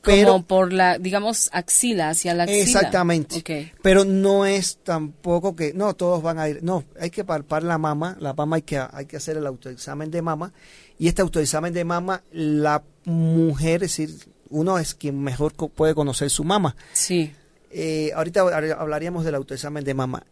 [0.03, 2.61] Pero, Como por la, digamos, axila, hacia la axila.
[2.61, 3.73] Exactamente.
[3.83, 7.79] Pero no es tampoco que, no, todos van a ir, no, hay que palpar la
[7.79, 10.53] mama, la mama hay que, hay que hacer el autoexamen de mama,
[10.99, 14.11] y este autoexamen de mama, la mujer, es decir,
[14.51, 16.75] uno es quien mejor puede conocer su mama.
[16.93, 17.33] Sí.
[17.71, 18.41] Eh, ahorita
[18.77, 20.27] hablaríamos del autoexamen de mama.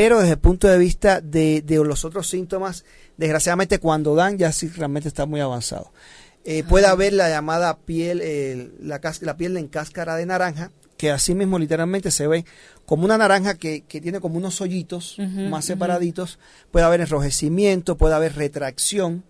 [0.00, 2.86] Pero desde el punto de vista de, los otros síntomas,
[3.18, 5.92] desgraciadamente cuando dan ya sí realmente está muy avanzado.
[6.46, 11.34] Eh, puede haber la llamada piel, la, la, piel en cáscara de naranja, que así
[11.34, 12.46] mismo literalmente se ve
[12.86, 15.18] como una naranja que, tiene como unos hoyitos
[15.50, 16.38] más separaditos.
[16.70, 19.22] Puede haber enrojecimiento, puede haber retracción.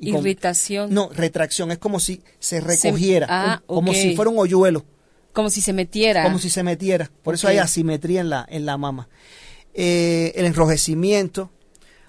[0.00, 0.92] Irritación.
[0.92, 4.84] no, retracción, es como si se recogiera, ah, como si fuera un hoyuelo.
[5.32, 6.24] Como si se metiera.
[6.24, 7.08] Como si se metiera.
[7.22, 9.08] Por eso hay asimetría en la, en la mama.
[9.80, 11.52] Eh, el enrojecimiento.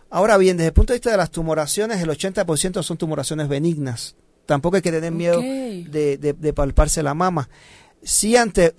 [0.09, 4.15] Ahora bien, desde el punto de vista de las tumoraciones, el 80% son tumoraciones benignas.
[4.47, 7.47] Tampoco hay que tener miedo de, palparse la mama.
[8.01, 8.73] Si ante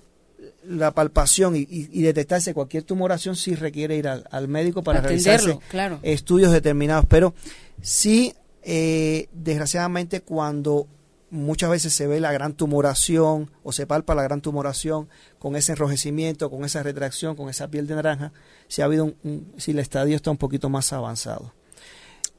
[0.67, 5.57] la palpación y, detectarse cualquier tumoración, sí requiere ir al, médico para realizarse
[6.03, 7.05] estudios determinados.
[7.07, 7.33] Pero
[7.81, 10.87] sí eh, desgraciadamente cuando
[11.31, 15.71] muchas veces se ve la gran tumoración o se palpa la gran tumoración con ese
[15.71, 18.33] enrojecimiento, con esa retracción, con esa piel de naranja,
[18.67, 21.53] si ha habido un, si el estadio está un poquito más avanzado.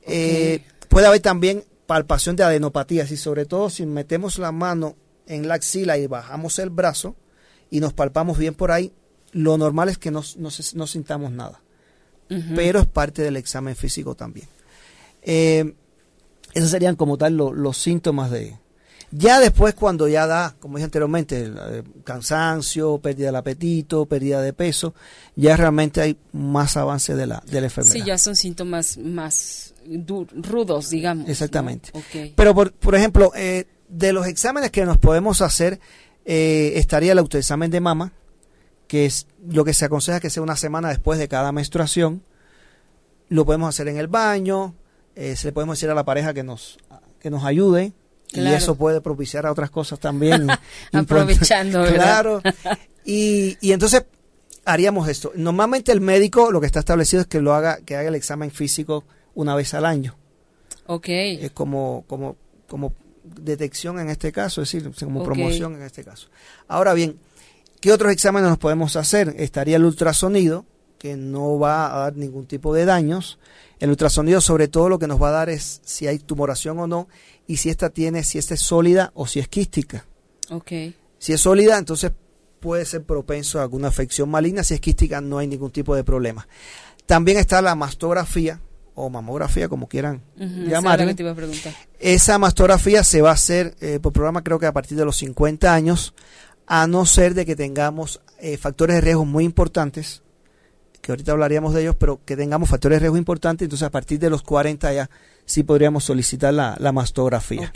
[0.02, 4.94] Eh, puede haber también palpación de adenopatías y sobre todo si metemos la mano
[5.26, 7.16] en la axila y bajamos el brazo
[7.70, 8.92] y nos palpamos bien por ahí,
[9.32, 11.60] lo normal es que no, no, sintamos nada.
[12.54, 14.48] Pero es parte del examen físico también.
[15.20, 15.74] Eh,
[16.54, 18.58] esos serían como tal los síntomas de...
[19.14, 24.54] Ya después cuando ya da, como dije anteriormente, eh, cansancio, pérdida del apetito, pérdida de
[24.54, 24.94] peso,
[25.36, 27.92] ya realmente hay más avance de la, de la enfermedad.
[27.94, 29.74] Sí, ya son síntomas más
[30.34, 31.28] rudos, digamos.
[31.28, 31.90] Exactamente.
[32.34, 35.78] Pero, por, por ejemplo, eh, de los exámenes que nos podemos hacer,
[36.24, 38.12] eh, estaría el autoexamen de mama,
[38.86, 42.22] que es lo que se aconseja que sea una semana después de cada menstruación.
[43.28, 44.74] Lo podemos hacer en el baño,
[45.16, 46.78] eh, se le podemos decir a la pareja que nos,
[47.20, 47.92] que nos ayude.
[48.34, 50.48] Y eso puede propiciar a otras cosas también.
[50.92, 52.42] Aprovechando, Claro.
[53.04, 54.04] Y, y entonces
[54.64, 55.32] haríamos esto.
[55.34, 58.50] Normalmente el médico lo que está establecido es que lo haga, que haga el examen
[58.50, 60.16] físico una vez al año.
[60.86, 61.08] Ok.
[61.08, 62.36] Es como, como,
[62.68, 66.28] como detección en este caso, es decir, como promoción en este caso.
[66.68, 67.18] Ahora bien,
[67.80, 69.34] ¿qué otros exámenes nos podemos hacer?
[69.38, 70.66] Estaría el ultrasonido,
[71.02, 73.40] que no va a dar ningún tipo de daños.
[73.80, 76.86] El ultrasonido sobre todo lo que nos va a dar es si hay tumoración o
[76.86, 77.08] no
[77.44, 80.06] y si esta tiene, si esta es sólida o si es quística.
[80.48, 80.94] Okay.
[81.18, 82.12] Si es sólida, entonces
[82.60, 84.62] puede ser propenso a alguna afección maligna.
[84.62, 86.46] Si es quística, no hay ningún tipo de problema.
[87.04, 88.60] También está la mastografía
[88.94, 91.16] o mamografía, como quieran llamarla.
[91.98, 95.16] Esa mastografía se va a hacer eh, por programa creo que a partir de los
[95.16, 96.14] 50 años,
[96.68, 100.21] a no ser de que tengamos eh, factores de riesgo muy importantes
[101.02, 104.20] que ahorita hablaríamos de ellos, pero que tengamos factores de riesgo importantes, entonces a partir
[104.20, 105.10] de los 40 ya
[105.44, 107.72] sí podríamos solicitar la, mastografía.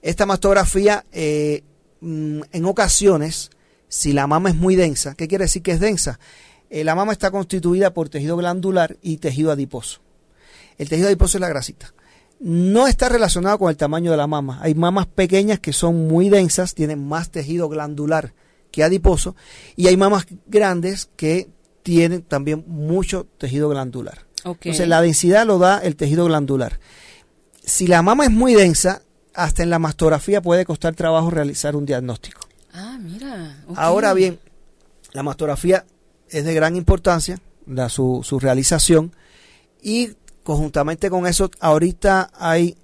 [0.00, 1.64] Esta mastografía, eh,
[2.00, 3.50] mm, en ocasiones,
[3.88, 6.20] si la mama es muy densa, ¿qué quiere decir que es densa?
[6.70, 10.00] Eh, la mama está constituida por tejido glandular y tejido adiposo.
[10.78, 11.94] El tejido adiposo es la grasita.
[12.38, 14.60] No está relacionado con el tamaño de la mama.
[14.62, 18.34] Hay mamas pequeñas que son muy densas, tienen más tejido glandular
[18.70, 19.34] que adiposo,
[19.74, 21.48] y hay mamas grandes que
[21.86, 24.26] tienen también mucho tejido glandular.
[24.44, 26.80] Entonces la densidad lo da el tejido glandular.
[27.62, 29.02] Si la mama es muy densa,
[29.34, 32.40] hasta en la mastografía puede costar trabajo realizar un diagnóstico.
[32.72, 33.62] Ah, mira.
[33.76, 34.40] Ahora bien,
[35.12, 35.86] la mastografía
[36.28, 39.14] es de gran importancia, la, su, su realización,
[39.80, 40.10] y
[40.42, 42.76] conjuntamente con eso, ahorita hay,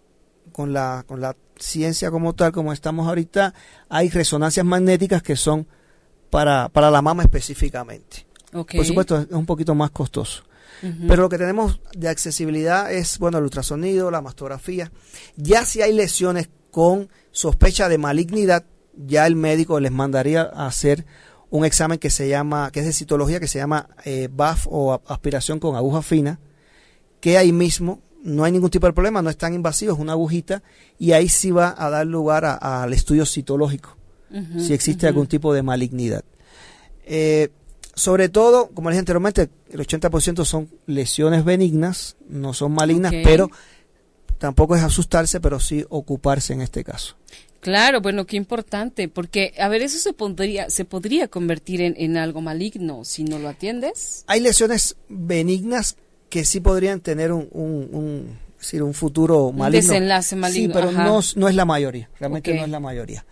[0.53, 3.53] con la, con la ciencia como tal, como estamos ahorita,
[3.89, 5.67] hay resonancias magnéticas que son
[6.31, 8.27] para, para la mama específicamente.
[8.53, 10.45] Por supuesto, es un poquito más costoso.
[11.07, 14.91] Pero lo que tenemos de accesibilidad es, bueno, el ultrasonido, la mastografía.
[15.37, 18.65] Ya si hay lesiones con sospecha de malignidad,
[18.97, 21.07] ya el médico les mandaría a hacer
[21.51, 25.01] un examen que se llama, que es de citología, que se llama eh, BAF o
[25.07, 26.41] aspiración con aguja fina,
[27.21, 30.13] que ahí mismo no hay ningún tipo de problema, no es tan invasivo, es una
[30.13, 30.63] agujita,
[30.99, 33.97] y ahí sí va a dar lugar al estudio citológico,
[34.59, 36.25] si existe algún tipo de malignidad.
[37.05, 37.51] Eh,
[37.95, 43.51] sobre todo, como les dije anteriormente, el 80% son lesiones benignas, no son malignas, pero
[44.39, 47.17] tampoco es asustarse, pero sí ocuparse en este caso.
[47.61, 52.41] Claro, bueno, qué importante, porque, a ver, eso se podría, se podría convertir en, algo
[52.41, 54.25] maligno si no lo atiendes.
[54.27, 55.97] Hay lesiones benignas
[56.29, 58.39] que sí podrían tener un, un,
[58.83, 59.93] un futuro maligno.
[59.93, 60.75] desenlace maligno.
[60.75, 63.25] Sí, pero no, no, es la mayoría, realmente no es la mayoría.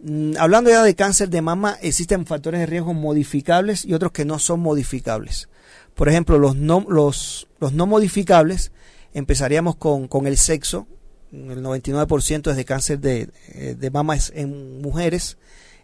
[0.00, 4.24] Mm, hablando ya de cáncer de mama, existen factores de riesgo modificables y otros que
[4.24, 5.48] no son modificables.
[5.94, 8.70] Por ejemplo, los no, los, los no modificables,
[9.12, 10.86] empezaríamos con, con el sexo,
[11.32, 15.36] el 99% es de cáncer de, eh, de mama en mujeres,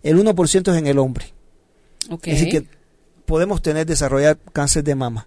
[0.02, 1.34] el 1% es en el hombre.
[2.22, 2.66] Es decir, que
[3.24, 5.26] podemos tener, desarrollar cáncer de mama.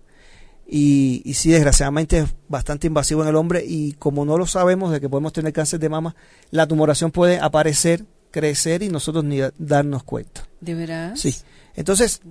[0.69, 4.91] Y, y sí, desgraciadamente es bastante invasivo en el hombre y como no lo sabemos
[4.91, 6.15] de que podemos tener cáncer de mama,
[6.51, 10.47] la tumoración puede aparecer crecer y nosotros ni darnos cuenta.
[10.59, 11.19] ¿De veras?
[11.19, 11.35] Sí.
[11.75, 12.21] Entonces,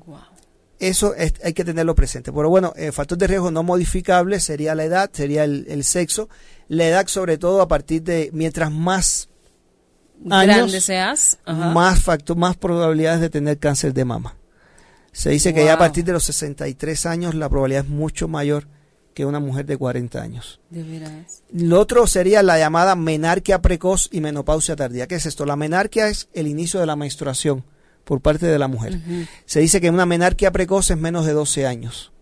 [0.79, 2.33] eso hay que tenerlo presente.
[2.33, 6.29] Pero bueno, el factor de riesgo no modificable sería la edad, sería el, sexo.
[6.69, 9.29] La edad sobre todo a partir de, mientras más
[10.19, 14.37] grande seas, más factor, más probabilidades de tener cáncer de mama.
[15.13, 18.69] Se dice que ya a partir de los 63 años la probabilidad es mucho mayor
[19.16, 20.61] que una mujer de 40 años.
[20.68, 21.42] ¿De veras?
[21.50, 25.07] Lo otro sería la llamada menarquia precoz y menopausia tardía.
[25.07, 25.46] ¿Qué es esto?
[25.46, 27.64] La menarquia es el inicio de la menstruación
[28.05, 29.00] por parte de la mujer.
[29.46, 32.12] Se dice que una menarquia precoz es menos de 12 años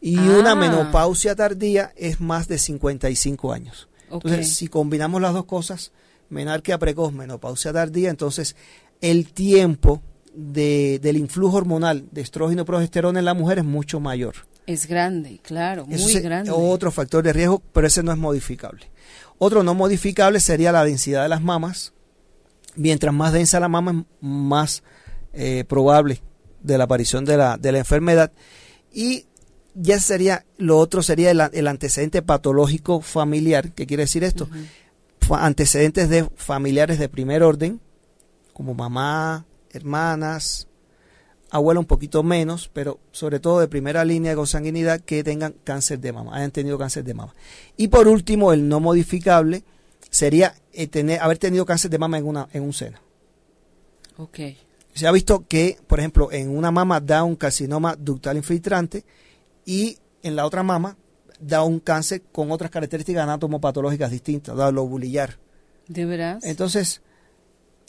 [0.00, 0.56] y una ah.
[0.56, 3.88] menopausia tardía es más de 55 años.
[4.10, 5.92] Entonces, si combinamos las dos cosas,
[6.30, 8.56] menarquia precoz, menopausia tardía, entonces
[9.00, 10.02] el tiempo
[10.34, 14.34] de, del influjo hormonal de estrógeno y progesterona en la mujer es mucho mayor.
[14.66, 16.50] Es grande, claro, muy grande.
[16.50, 18.90] Otro factor de riesgo, pero ese no es modificable.
[19.38, 21.92] Otro no modificable sería la densidad de las mamas.
[22.76, 24.82] Mientras más densa la mama, más
[25.32, 26.22] eh, probable
[26.62, 28.32] de la aparición de la, de la enfermedad.
[28.92, 29.26] Y
[29.74, 33.72] ya sería, lo otro sería el, antecedente patológico familiar.
[33.72, 34.48] ¿Qué quiere decir esto?
[35.30, 37.80] Antecedentes de familiares de primer orden,
[38.52, 40.68] como mamá, hermanas,
[41.50, 46.00] abuela un poquito menos, pero sobre todo de primera línea de consanguinidad que tengan cáncer
[46.00, 47.34] de mama, hayan tenido cáncer de mama.
[47.76, 49.62] Y por último, el no modificable
[50.10, 52.98] sería eh, tener, haber tenido cáncer de mama en, una, en un seno.
[54.16, 54.38] Ok.
[54.94, 59.04] Se ha visto que, por ejemplo, en una mama da un carcinoma ductal infiltrante
[59.64, 60.96] y en la otra mama
[61.40, 65.38] da un cáncer con otras características anatomopatológicas distintas, da lobulillar.
[65.88, 66.38] ¿De verdad?
[66.42, 67.02] Entonces,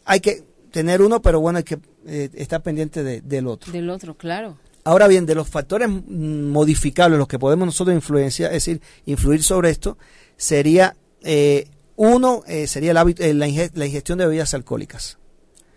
[0.03, 0.43] hay que
[0.75, 3.71] tener uno, pero bueno, hay que eh, estar pendiente del otro.
[3.71, 4.57] Del otro, claro.
[4.83, 9.69] Ahora bien, de los factores modificables, los que podemos nosotros influenciar, es decir, influir sobre
[9.69, 9.97] esto,
[10.35, 15.17] sería eh, uno, eh, sería el hábito, la, ingestión de bebidas alcohólicas.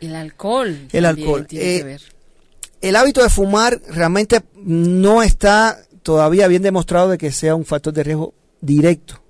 [0.00, 0.88] El alcohol.
[0.90, 1.46] El alcohol.
[2.80, 7.92] El hábito de fumar realmente no está todavía bien demostrado de que sea un factor
[7.92, 9.22] de riesgo directo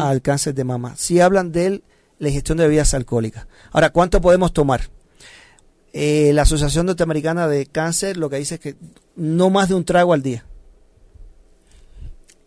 [0.00, 0.96] al cáncer de mama.
[0.98, 1.82] Si hablan de
[2.18, 3.46] la ingestión de bebidas alcohólicas.
[3.72, 4.82] Ahora, ¿cuánto podemos tomar?
[5.96, 8.74] Eh, la Asociación Norteamericana de Cáncer lo que dice es que
[9.14, 10.44] no más de un trago al día.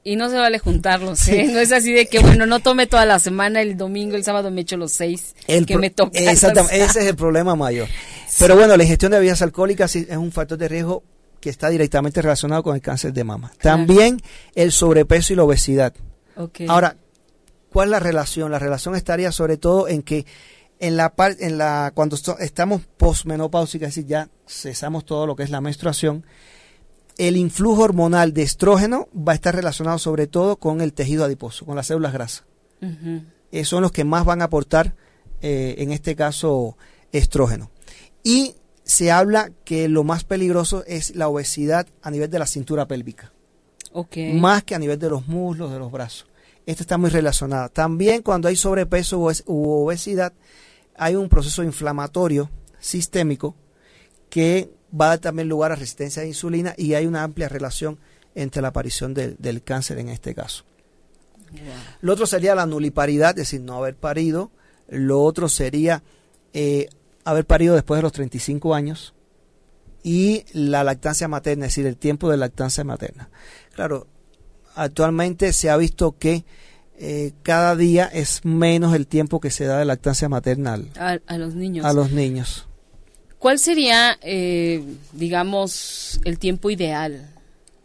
[0.04, 1.50] Y no se vale juntarlos, ¿eh?
[1.52, 4.52] No es así de que, bueno, no tome toda la semana, el domingo, el sábado
[4.52, 6.20] me echo los seis el que me toca.
[6.20, 7.88] Exactamente, ese es el problema mayor.
[8.38, 11.04] Pero bueno, la ingestión de bebidas alcohólicas es un factor de riesgo
[11.40, 13.54] que está directamente relacionado con el cáncer de mama.
[13.62, 14.22] También
[14.56, 15.94] el sobrepeso y la obesidad.
[16.68, 16.98] Ahora,
[17.72, 18.52] ¿cuál es la relación?
[18.52, 20.26] La relación estaría sobre todo en que
[20.80, 25.50] en la en la cuando estamos posmenopáusicas, es decir, ya cesamos todo lo que es
[25.50, 26.26] la menstruación,
[27.18, 31.66] el influjo hormonal de estrógeno va a estar relacionado sobre todo con el tejido adiposo,
[31.66, 32.46] con las células grasas.
[33.52, 34.96] Esos son los que más van a aportar,
[35.42, 36.78] eh, en este caso,
[37.12, 37.72] estrógeno.
[38.24, 42.88] Y se habla que lo más peligroso es la obesidad a nivel de la cintura
[42.88, 43.32] pélvica.
[44.36, 46.28] Más que a nivel de los muslos, de los brazos.
[46.66, 47.70] Esto está muy relacionado.
[47.70, 50.34] También cuando hay sobrepeso u obesidad,
[50.98, 53.56] hay un proceso inflamatorio sistémico
[54.30, 58.00] que va a dar también lugar a resistencia a insulina y hay una amplia relación
[58.36, 60.64] entre la aparición del cáncer en este caso.
[62.02, 64.52] Lo otro sería la nuliparidad, es decir, no haber parido.
[64.90, 66.04] Lo otro sería
[66.54, 66.90] eh,
[67.24, 69.14] haber parido después de los 35 años
[70.04, 73.30] y la lactancia materna, es decir, el tiempo de lactancia materna.
[73.74, 74.08] Claro,
[74.76, 76.46] actualmente se ha visto que
[77.00, 81.54] eh, cada día es menos el tiempo que se da de lactancia maternal a, los
[81.54, 81.86] niños.
[81.86, 82.68] A los niños.
[83.38, 84.84] ¿Cuál sería, eh,
[85.14, 87.30] digamos, el tiempo ideal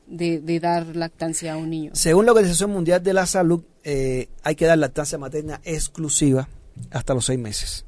[0.06, 1.90] de, dar lactancia a un niño?
[1.94, 6.48] Según la Organización Mundial de la Salud, eh, hay que dar lactancia materna exclusiva
[6.90, 7.84] hasta los seis meses.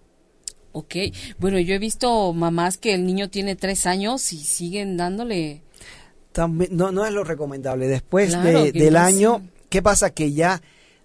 [0.72, 0.96] Ok,
[1.38, 5.62] bueno, yo he visto mamás que el niño tiene tres años y siguen dándole...
[6.32, 7.86] También, no, no es lo recomendable.
[7.86, 10.10] Después del año, ¿qué pasa?
[10.10, 10.60] Que ya,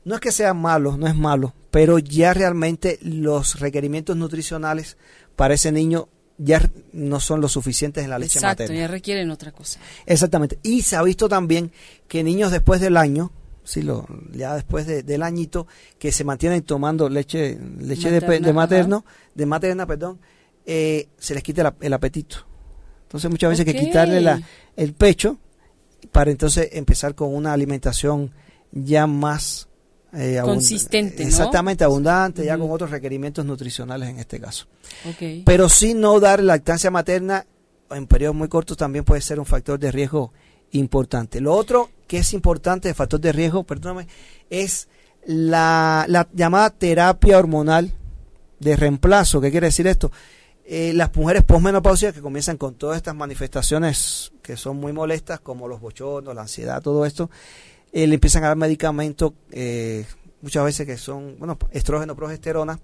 [0.06, 4.98] no es que sea malo, no es malo, pero ya realmente los requerimientos nutricionales
[5.36, 6.62] para ese niño ya
[6.94, 8.82] no son lo suficientes en la leche Exacto, materna.
[8.82, 9.80] ya requieren otra cosa.
[10.06, 10.58] Exactamente.
[10.64, 11.72] Y se ha visto también
[12.08, 13.32] que niños después del año,
[13.64, 15.68] sí, lo, ya después del añito,
[16.00, 19.04] que se mantienen tomando leche, leche de, materno,
[19.36, 20.20] de materna, perdón,
[20.66, 22.48] eh, se les quita el apetito.
[23.04, 24.42] Entonces muchas veces hay que quitarle la,
[24.76, 25.38] el pecho
[26.12, 28.32] para entonces empezar con una alimentación
[28.72, 29.69] ya más
[30.14, 34.68] eh, consistente, exactamente abundante, ya con otros requerimientos nutricionales en este caso.
[35.46, 37.46] Pero si no dar lactancia materna
[37.92, 40.34] en periodos muy cortos también puede ser un factor de riesgo
[40.72, 41.42] importante.
[41.42, 44.08] Lo otro que es importante, el factor de riesgo, perdóname,
[44.50, 44.88] es
[45.26, 47.94] la, llamada terapia hormonal
[48.60, 49.42] de reemplazo.
[49.42, 50.12] ¿Qué quiere decir esto?
[50.66, 55.68] Eh, las mujeres posmenopáusicas que comienzan con todas estas manifestaciones que son muy molestas, como
[55.68, 57.30] los bochornos, la ansiedad, todo esto,
[57.92, 60.06] eh, le empiezan a dar medicamentos, eh,
[60.42, 62.80] muchas veces que son, bueno, estrógeno, progesterona,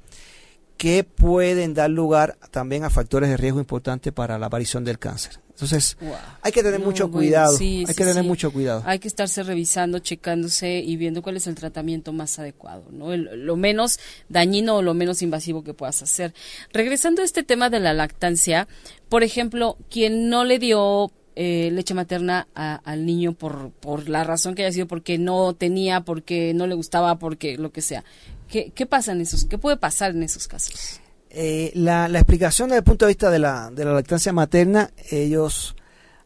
[0.78, 5.40] que pueden dar lugar también a factores de riesgo importantes para la aparición del cáncer.
[5.56, 5.96] Entonces,
[6.42, 7.58] hay que tener mucho cuidado.
[7.58, 8.84] hay que tener mucho cuidado.
[8.86, 13.16] Hay que estarse revisando, checándose y viendo cuál es el tratamiento más adecuado, ¿no?
[13.16, 13.98] lo menos
[14.28, 16.34] dañino o lo menos invasivo que puedas hacer.
[16.74, 18.68] Regresando a este tema de la lactancia,
[19.08, 24.56] por ejemplo, quien no le dio eh, leche materna al niño por, por la razón
[24.56, 28.04] que haya sido, porque no tenía, porque no le gustaba, porque lo que sea.
[28.48, 31.00] ¿Qué, qué pasa en esos, qué puede pasar en esos casos?
[31.30, 34.92] Eh, la, la, explicación desde el punto de vista de la, de la lactancia materna,
[35.12, 35.76] ellos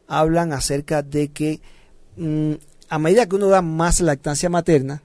[0.08, 1.62] hablan acerca de que
[2.18, 2.54] mm,
[2.90, 5.02] a medida que uno da más lactancia materna,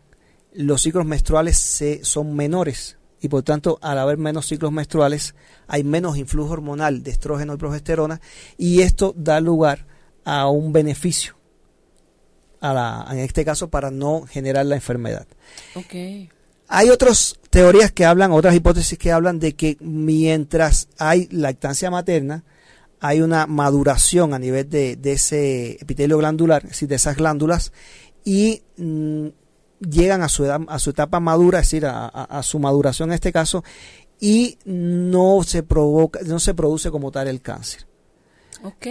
[0.52, 5.34] los ciclos menstruales se, son menores y por tanto al haber menos ciclos menstruales
[5.66, 8.20] hay menos influjo hormonal de estrógeno y progesterona
[8.58, 9.86] y esto da lugar
[10.24, 11.34] a un beneficio,
[12.60, 15.26] a la, en este caso para no generar la enfermedad.
[15.74, 16.30] Okay.
[16.68, 22.44] Hay otras teorías que hablan, otras hipótesis que hablan de que mientras hay lactancia materna,
[23.00, 27.70] hay una maduración a nivel de, ese epitelio glandular, es decir, de esas glándulas,
[28.24, 29.26] y mm,
[29.80, 33.30] llegan a su, edad, a su etapa madura, es decir, a, su maduración en este
[33.30, 33.62] caso,
[34.18, 37.86] y no se provoca, no se produce como tal el cáncer.
[38.64, 38.86] Ok.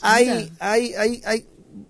[0.00, 1.46] Hay, hay, hay, hay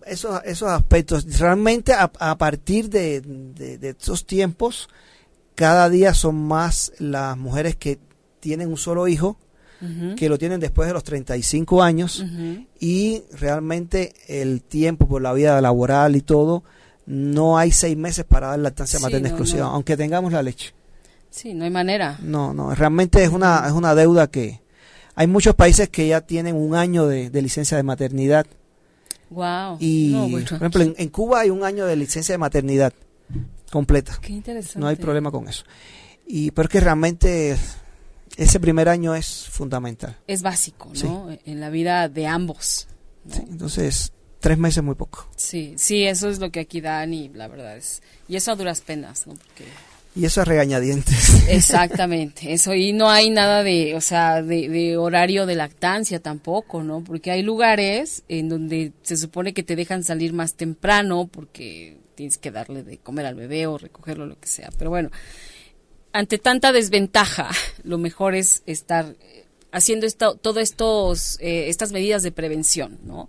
[0.07, 1.39] esos, esos aspectos.
[1.39, 4.89] Realmente a, partir de, de, estos tiempos,
[5.55, 7.99] cada día son más las mujeres que
[8.41, 9.39] tienen un solo hijo,
[10.17, 12.25] que lo tienen después de los 35 años,
[12.81, 16.63] y realmente el tiempo por la vida laboral y todo,
[17.07, 20.73] no hay seis meses para dar lactancia materna exclusiva, aunque tengamos la leche.
[21.29, 22.19] Sí, no hay manera.
[22.23, 24.63] No, no, realmente es una, es una deuda que,
[25.15, 28.47] hay muchos países que ya tienen un año de, licencia de maternidad.
[29.31, 29.79] Wow.
[29.81, 32.93] Y, por ejemplo, en, Cuba hay un año de licencia de maternidad
[33.71, 34.19] completa.
[34.21, 34.79] Qué interesante.
[34.79, 35.65] No hay problema con eso.
[36.27, 37.57] Y porque realmente
[38.37, 40.19] ese primer año es fundamental.
[40.27, 41.37] Es básico, ¿no?
[41.45, 42.89] En la vida de ambos.
[43.29, 45.29] Sí, entonces, tres meses muy poco.
[45.37, 48.03] Sí, sí, eso es lo que aquí dan y la verdad es...
[48.29, 49.35] Y eso a duras penas, ¿no?
[49.35, 49.65] Porque
[50.17, 51.49] y eso es regañadientes.
[51.49, 52.75] Exactamente, eso.
[52.75, 57.03] Y no hay nada de, o sea, de, horario de lactancia tampoco, ¿no?
[57.03, 62.39] Porque hay lugares en donde se supone que te dejan salir más temprano porque tienes
[62.39, 64.71] que darle de comer al bebé o recogerlo, lo que sea.
[64.79, 65.11] Pero bueno,
[66.13, 67.51] ante tanta desventaja,
[67.83, 69.17] lo mejor es estar
[69.73, 73.29] haciendo esto, todo estos, eh, estas medidas de prevención, ¿no?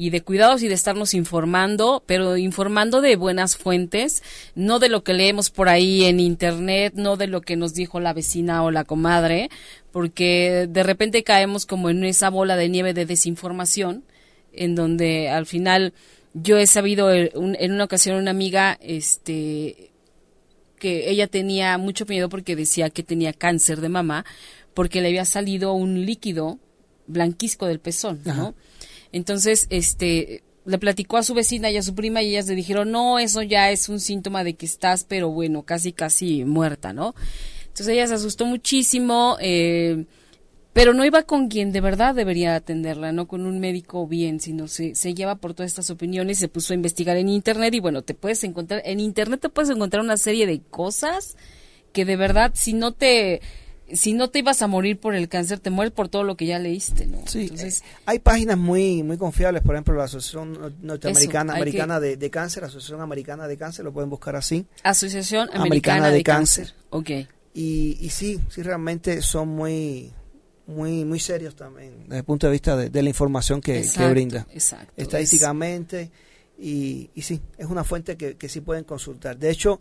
[0.00, 4.22] Y de cuidados y de estarnos informando, pero informando de buenas fuentes,
[4.54, 8.00] no de lo que leemos por ahí en internet, no de lo que nos dijo
[8.00, 9.50] la vecina o la comadre,
[9.92, 14.02] porque de repente caemos como en esa bola de nieve de desinformación,
[14.54, 15.92] en donde al final
[16.32, 19.90] yo he sabido en una ocasión una amiga, este,
[20.78, 24.24] que ella tenía mucho miedo porque decía que tenía cáncer de mama,
[24.72, 26.58] porque le había salido un líquido
[27.06, 28.54] blanquisco del pezón, ¿no?
[29.12, 32.90] Entonces, este, le platicó a su vecina y a su prima y ellas le dijeron,
[32.90, 37.14] no, eso ya es un síntoma de que estás, pero bueno, casi, casi muerta, ¿no?
[37.62, 40.04] Entonces ella se asustó muchísimo, eh,
[40.72, 44.68] pero no iba con quien de verdad debería atenderla, no con un médico bien, sino
[44.68, 48.02] se, se lleva por todas estas opiniones, se puso a investigar en internet y bueno,
[48.02, 51.36] te puedes encontrar, en internet te puedes encontrar una serie de cosas
[51.92, 53.40] que de verdad si no te
[53.92, 56.46] si no te ibas a morir por el cáncer, te mueres por todo lo que
[56.46, 57.18] ya leíste, ¿no?
[57.26, 62.64] Sí, Entonces, hay páginas muy muy confiables, por ejemplo, la Asociación Norteamericana Americana de, Cáncer,
[62.64, 64.66] Asociación Americana de Cáncer, lo pueden buscar así.
[64.82, 66.74] Asociación Americana, de, Cáncer.
[66.90, 67.10] Ok.
[67.54, 70.12] Y, y sí, sí, realmente son muy
[70.66, 74.46] muy muy serios también desde el punto de vista de, la información que, brinda.
[74.52, 74.92] Exacto.
[74.96, 76.10] Estadísticamente,
[76.58, 79.38] y, y sí, es una fuente que, que sí pueden consultar.
[79.38, 79.80] De hecho,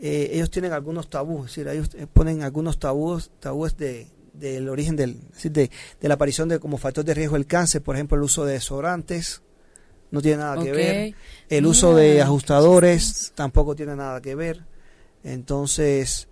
[0.00, 4.68] eh, ellos tienen algunos tabús, es decir, ellos eh, ponen algunos tabús, tabúes de, del
[4.68, 5.70] origen del, de,
[6.00, 8.54] de, la aparición de como factor de riesgo del cáncer, por ejemplo, el uso de
[8.54, 9.42] desodorantes
[10.10, 11.14] no tiene nada que ver,
[11.48, 14.64] el uso de ajustadores tampoco tiene nada que ver,
[15.22, 16.28] entonces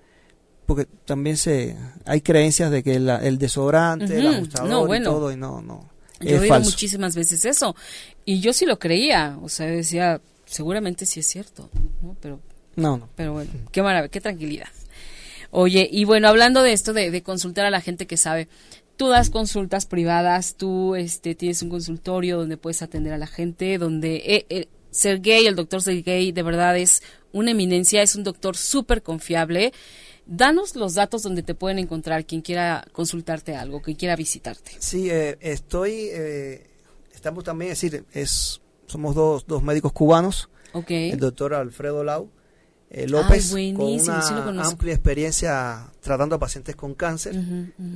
[0.66, 5.62] porque también se hay creencias de que el desodorante, el ajustador y todo y no
[5.62, 5.88] no
[6.20, 7.76] yo he oído muchísimas veces eso
[8.24, 11.70] y yo sí lo creía, o sea, decía seguramente sí es cierto,
[12.02, 12.16] ¿no?
[12.20, 12.40] pero
[12.78, 13.08] no, no.
[13.16, 14.68] Pero bueno, qué maravilla, qué tranquilidad.
[15.50, 18.48] Oye, y bueno, hablando de esto, de, consultar a la gente que sabe,
[18.96, 23.78] tú das consultas privadas, tú este, tienes un consultorio donde puedes atender a la gente,
[23.78, 27.02] donde eh, eh, Sergey, el doctor Sergey, de verdad es
[27.32, 29.72] una eminencia, es un doctor súper confiable.
[30.26, 34.72] Danos los datos donde te pueden encontrar quien quiera consultarte algo, quien quiera visitarte.
[34.78, 36.10] Sí, eh, estoy,
[37.14, 40.50] estamos también, es decir, es, somos dos, dos médicos cubanos.
[40.74, 41.10] Okay.
[41.10, 42.28] El doctor Alfredo Lau
[42.90, 47.36] eh, López, con una amplia experiencia tratando a pacientes con cáncer.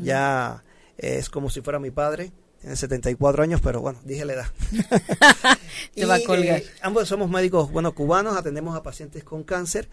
[0.02, 0.62] Ya
[0.96, 4.46] es como si fuera mi padre, tiene 74 años, pero bueno, dije la edad.
[5.94, 6.60] Te va a colgar.
[6.60, 9.88] Eh, ambos somos médicos, bueno, cubanos, atendemos a pacientes con cáncer.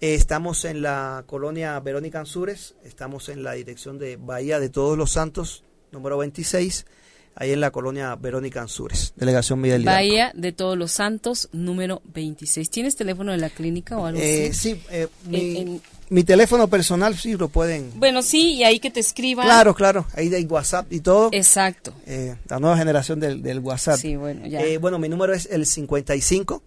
[0.00, 4.98] Eh, estamos en la colonia Verónica Ansures, estamos en la dirección de Bahía de Todos
[4.98, 6.86] los Santos, número 26
[7.34, 12.70] ahí en la colonia Verónica Ansures, delegación Miguel Bahía de Todos los Santos, número 26.
[12.70, 14.74] ¿Tienes teléfono de la clínica o algo eh, así?
[14.74, 15.80] Sí, eh, mi,
[16.10, 17.92] mi, teléfono personal sí lo pueden.
[17.96, 19.46] Bueno, sí, y ahí que te escriban.
[19.46, 21.30] Claro, claro, ahí hay WhatsApp y todo.
[21.32, 21.94] Exacto.
[22.06, 23.98] Eh, la nueva generación del, del WhatsApp.
[23.98, 24.60] Sí, bueno, ya.
[24.78, 26.62] bueno, mi número es el 55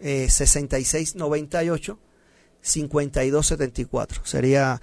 [0.00, 1.98] 66 98
[2.62, 4.22] 52 74.
[4.24, 4.80] Sería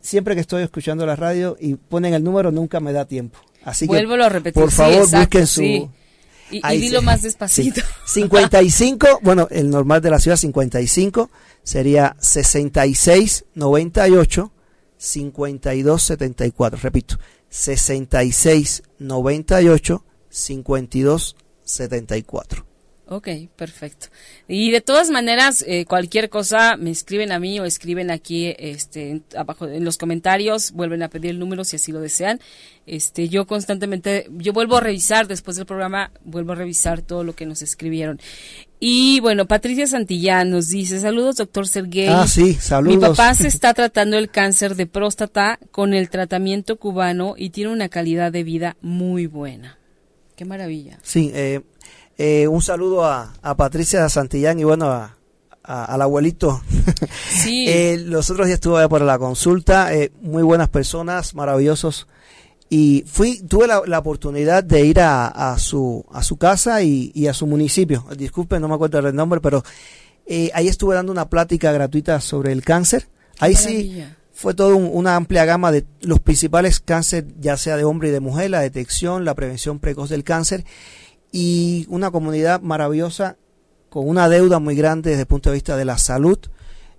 [0.00, 3.38] siempre que estoy escuchando la radio y ponen el número nunca me da tiempo.
[3.64, 4.62] Así Vuelvo que, a repetir.
[4.62, 5.62] Por favor, busquen su.
[5.62, 5.90] Y,
[6.50, 7.80] y dilo más despacito.
[8.06, 11.30] 55, bueno, el normal de la ciudad 55
[11.62, 14.52] sería 66 98
[14.96, 16.80] 52 74.
[16.82, 22.69] Repito, 66 98 52 74.
[23.12, 24.06] Ok, perfecto.
[24.46, 29.22] Y de todas maneras, eh, cualquier cosa me escriben a mí o escriben aquí, este,
[29.36, 32.38] abajo en los comentarios, vuelven a pedir el número si así lo desean.
[32.86, 37.34] Este, yo constantemente, yo vuelvo a revisar después del programa, vuelvo a revisar todo lo
[37.34, 38.20] que nos escribieron.
[38.78, 42.06] Y bueno, Patricia Santillán nos dice, saludos doctor Sergey.
[42.06, 42.96] Ah, sí, saludos.
[42.96, 47.72] Mi papá se está tratando el cáncer de próstata con el tratamiento cubano y tiene
[47.72, 49.80] una calidad de vida muy buena.
[50.36, 50.98] Qué maravilla.
[51.02, 51.60] Sí, eh,
[52.22, 55.16] eh, un saludo a, Patricia Santillán y bueno, a,
[55.62, 56.62] al abuelito.
[57.30, 57.66] Sí.
[57.68, 62.06] eh, los otros días estuve por la consulta, eh, muy buenas personas, maravillosos.
[62.68, 67.46] Y fui, tuve la, oportunidad de ir a, su, a su casa y, a su
[67.46, 68.04] municipio.
[68.16, 69.64] Disculpen, no me acuerdo del nombre, pero
[70.26, 73.08] eh, ahí estuve dando una plática gratuita sobre el cáncer.
[73.38, 78.08] Ahí sí fue toda una amplia gama de los principales cánceres, ya sea de hombre
[78.08, 80.64] y de mujer, la detección, la prevención precoz del cáncer
[81.32, 83.36] y una comunidad maravillosa
[83.88, 86.38] con una deuda muy grande desde el punto de vista de la salud.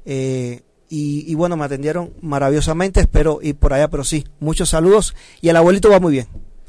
[0.05, 0.61] Eh,
[0.93, 5.55] y, bueno, me atendieron maravillosamente, espero ir por allá, pero sí, muchos saludos y el
[5.55, 6.27] abuelito va muy bien.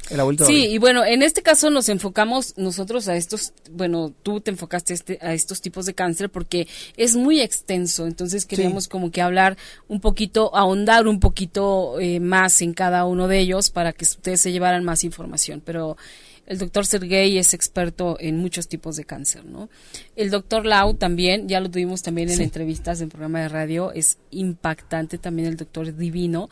[0.09, 4.39] El abuelito sí, y bueno, en este caso nos enfocamos nosotros a estos, bueno, tú
[4.39, 9.11] te enfocaste este, a estos tipos de cáncer porque es muy extenso, entonces queríamos como
[9.11, 9.57] que hablar
[9.89, 14.39] un poquito, ahondar un poquito eh, más en cada uno de ellos para que ustedes
[14.39, 15.97] se llevaran más información, pero
[16.45, 19.69] el doctor Sergey es experto en muchos tipos de cáncer, ¿no?
[20.15, 24.17] El doctor Lau también, ya lo tuvimos también en entrevistas en programa de radio, es
[24.31, 26.49] impactante también el doctor Divino.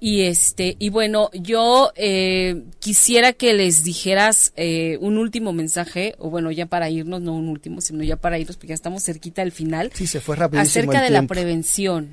[0.00, 6.28] Y este, y bueno, yo eh, quisiera que les dijeras eh, un último mensaje, o
[6.28, 9.42] bueno, ya para irnos, no un último, sino ya para irnos, porque ya estamos cerquita
[9.42, 9.92] del final.
[9.94, 10.60] Sí, se fue rápido.
[10.60, 12.08] Acerca de la prevención.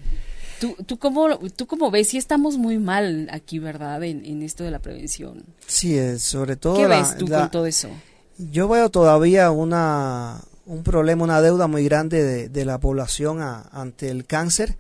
[0.60, 2.10] ¿Tú, tú, cómo, ¿Tú cómo ves?
[2.10, 4.04] Sí estamos muy mal aquí, ¿verdad?
[4.04, 5.46] En, esto de la prevención.
[5.66, 6.76] Sí, sobre todo...
[6.76, 7.90] ¿Qué ves tú con todo eso?
[8.38, 14.26] Yo veo todavía una, un problema, una deuda muy grande de, la población ante el
[14.26, 14.78] cáncer,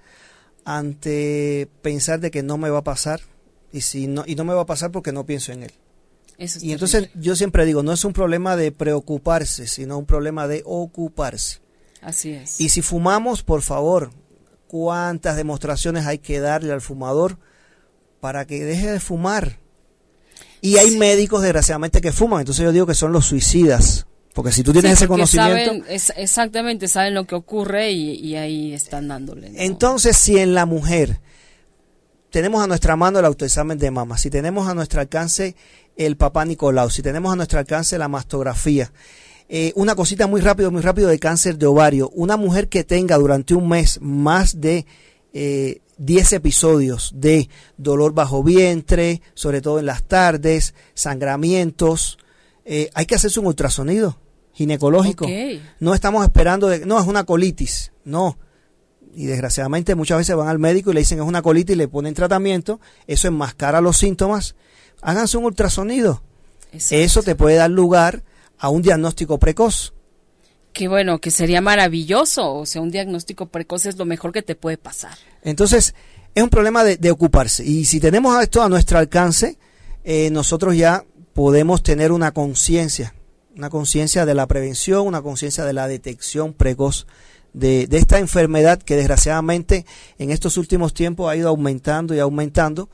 [0.63, 3.21] ante pensar de que no me va a pasar
[3.71, 5.71] y, si no, y no me va a pasar porque no pienso en él.
[6.61, 10.61] y entonces yo siempre digo, no es un problema de preocuparse, sino un problema de
[10.65, 11.59] ocuparse.
[12.01, 12.61] Así es.
[12.61, 14.11] Y si fumamos, por favor,
[14.69, 17.39] ¿cuántas demostraciones hay que darle al fumador
[18.19, 19.57] para que deje de fumar?
[20.61, 22.41] Y hay médicos, desgraciadamente, que fuman.
[22.41, 24.05] Entonces yo digo que son los suicidas.
[24.35, 25.83] Porque si tú tienes ese conocimiento...
[25.87, 29.51] exactamente, saben lo que ocurre y, ahí están dándole.
[29.55, 31.19] Entonces, si en la mujer
[32.29, 35.55] tenemos a nuestra mano el autoexamen de mama, si tenemos a nuestro alcance
[35.97, 38.91] el papá Nicolau, si tenemos a nuestro alcance la mastografía,
[39.51, 43.17] eh, una cosita muy rápido, muy rápido de cáncer de ovario, una mujer que tenga
[43.17, 44.85] durante un mes más de
[45.33, 52.19] eh, 10 episodios de dolor bajo vientre, sobre todo en las tardes, sangramientos,
[52.63, 54.19] eh, hay que hacerse un ultrasonido
[54.53, 55.25] ginecológico.
[55.79, 58.37] No estamos esperando, de, no, es una colitis, no.
[59.15, 61.87] Y desgraciadamente muchas veces van al médico y le dicen es una colitis y le
[61.87, 64.55] ponen tratamiento, eso enmascara los síntomas,
[65.01, 66.21] háganse un ultrasonido.
[66.71, 68.23] Eso te puede dar lugar
[68.59, 69.93] a un diagnóstico precoz.
[70.73, 74.55] Que bueno, que sería maravilloso, o sea, un diagnóstico precoz es lo mejor que te
[74.55, 75.17] puede pasar.
[75.41, 75.95] Entonces,
[76.35, 77.65] es un problema de, ocuparse.
[77.65, 79.57] Y si tenemos esto a nuestro alcance,
[80.03, 81.03] eh, nosotros ya
[81.33, 83.15] podemos tener una conciencia,
[83.55, 87.07] una conciencia de la prevención, una conciencia de la detección precoz
[87.53, 89.85] de, esta enfermedad que desgraciadamente
[90.17, 92.89] en estos últimos tiempos ha ido aumentando y aumentando.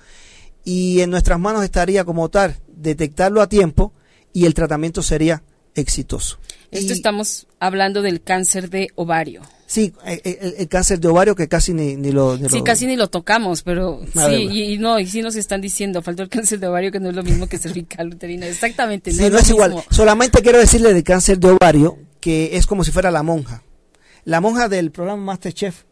[0.64, 3.94] Y en nuestras manos estaría como tal detectarlo a tiempo
[4.34, 5.44] y el tratamiento sería
[5.76, 6.40] exitoso.
[6.72, 9.42] Esto estamos hablando del cáncer de ovario.
[9.68, 12.38] Sí, eh, eh, el, cáncer de ovario que casi ni, lo...
[12.50, 16.24] sí, casi ni lo tocamos, pero sí, y, no, y sí nos están diciendo, faltó
[16.24, 19.12] el cáncer de ovario que no es lo mismo que cervical uterina, exactamente.
[19.12, 19.84] Sí, no, es, igual.
[19.90, 23.64] Solamente quiero decirle del cáncer de ovario que es como si fuera la monja
[24.26, 25.84] la monja del programa Masterchef,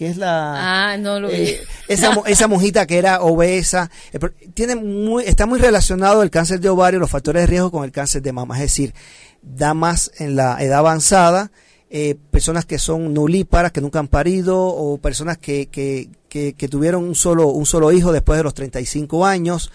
[0.00, 0.92] que es la...
[0.92, 4.18] Ah, no lo eh, esa, esa monjita que era obesa, eh,
[4.54, 7.92] tiene muy, está muy relacionado el cáncer de ovario, los factores de riesgo con el
[7.92, 8.94] cáncer de mama, es decir,
[9.42, 11.52] da más en la edad avanzada,
[11.90, 17.04] eh, personas que son nulíparas, que nunca han parido, o personas que, que, que, tuvieron
[17.04, 19.70] un solo, un solo hijo después de los 35 años,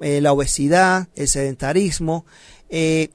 [0.00, 2.24] la obesidad, el sedentarismo,
[2.70, 3.10] eh,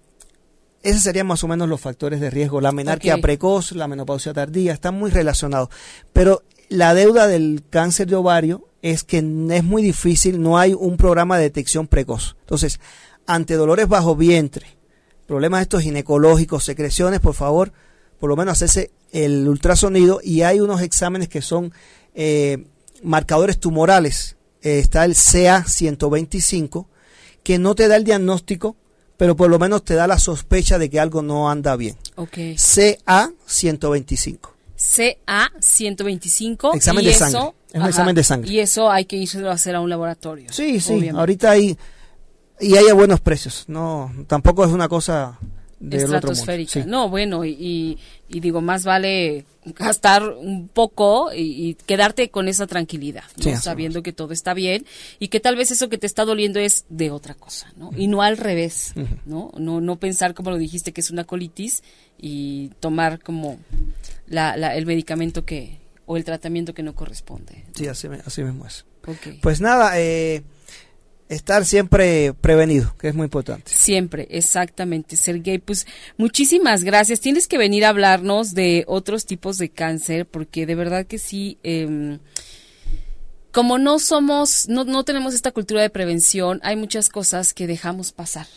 [0.84, 2.62] esos serían más o menos los factores de riesgo.
[2.62, 5.70] La menarquia precoz, la menopausia tardía, están muy relacionados.
[6.14, 10.98] Pero la deuda del cáncer de ovario es que es muy difícil, no hay un
[10.98, 12.36] programa de detección precoz.
[12.42, 12.80] Entonces,
[13.28, 14.66] ante dolores bajo vientre,
[15.28, 17.72] problemas estos ginecológicos, secreciones, por favor,
[18.20, 21.74] por lo menos hacerse el ultrasonido y hay unos exámenes que son
[22.16, 22.66] eh,
[23.04, 24.38] marcadores tumorales.
[24.62, 26.88] Eh, está el CA125
[27.44, 28.76] que no te da el diagnóstico
[29.22, 31.95] pero por lo menos te da la sospecha de que algo no anda bien.
[32.15, 32.55] Okay.
[32.55, 34.51] CA 125.
[34.76, 36.74] CA 125.
[36.74, 37.53] Examen de sangre.
[37.72, 38.51] es un examen de sangre.
[38.51, 40.47] Y eso hay que irse a hacer a un laboratorio.
[40.51, 41.09] Sí, sí.
[41.09, 41.78] Ahorita hay
[42.59, 43.65] y hay a buenos precios.
[43.67, 45.38] No, tampoco es una cosa
[45.90, 46.86] estratosférica.
[46.86, 47.98] No, bueno, y,
[48.30, 53.24] digo, más vale gastar un poco y, quedarte con esa tranquilidad,
[53.60, 54.86] sabiendo que todo está bien
[55.20, 57.92] y que tal vez eso que te está doliendo es de otra cosa, ¿no?
[57.96, 58.94] Y no al revés,
[59.26, 59.52] ¿no?
[59.58, 59.82] ¿no?
[59.82, 61.84] No pensar, como lo dijiste, que es una colitis
[62.20, 63.60] y tomar como
[64.28, 67.64] la, el medicamento que o el tratamiento que no corresponde.
[67.74, 68.86] Sí, así, así mismo es.
[69.42, 70.44] Pues nada, eh,
[71.32, 73.72] estar siempre prevenido, que es muy importante.
[73.74, 75.60] Siempre, exactamente, Sergey.
[75.60, 77.22] Pues muchísimas gracias.
[77.22, 81.58] Tienes que venir a hablarnos de otros tipos de cáncer, porque de verdad que sí,
[81.64, 82.20] em,
[83.54, 88.12] como no somos, no, no tenemos esta cultura de prevención, hay muchas cosas que dejamos
[88.12, 88.48] pasar,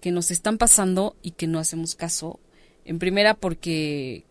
[0.00, 2.38] que nos están pasando y que no hacemos caso.
[2.84, 4.24] En primera, porque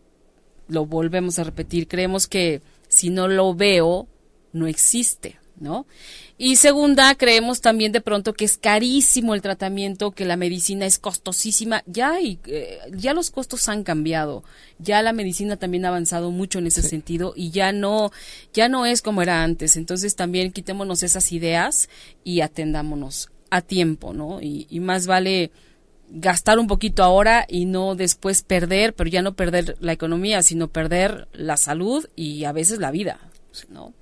[0.66, 4.08] lo volvemos a repetir, creemos que si no lo veo,
[4.52, 5.41] no existe.
[5.58, 5.86] ¿No?
[6.38, 10.98] Y segunda, creemos también de pronto que es carísimo el tratamiento, que la medicina es
[10.98, 11.82] costosísima.
[11.86, 14.42] Ya, y, eh, ya los costos han cambiado,
[14.78, 18.10] ya la medicina también ha avanzado mucho en ese sentido y ya no,
[18.52, 19.76] ya no es como era antes.
[19.76, 21.88] Entonces también quitémonos esas ideas
[22.24, 24.40] y atendámonos a tiempo, ¿no?
[24.40, 25.50] Y, y más vale
[26.12, 30.68] gastar un poquito ahora y no después perder, pero ya no perder la economía, sino
[30.68, 33.18] perder la salud y a veces la vida,
[33.70, 33.94] ¿no?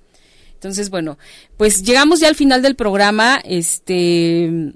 [0.61, 1.17] Entonces, bueno,
[1.57, 3.41] pues llegamos ya al final del programa.
[3.43, 4.75] Este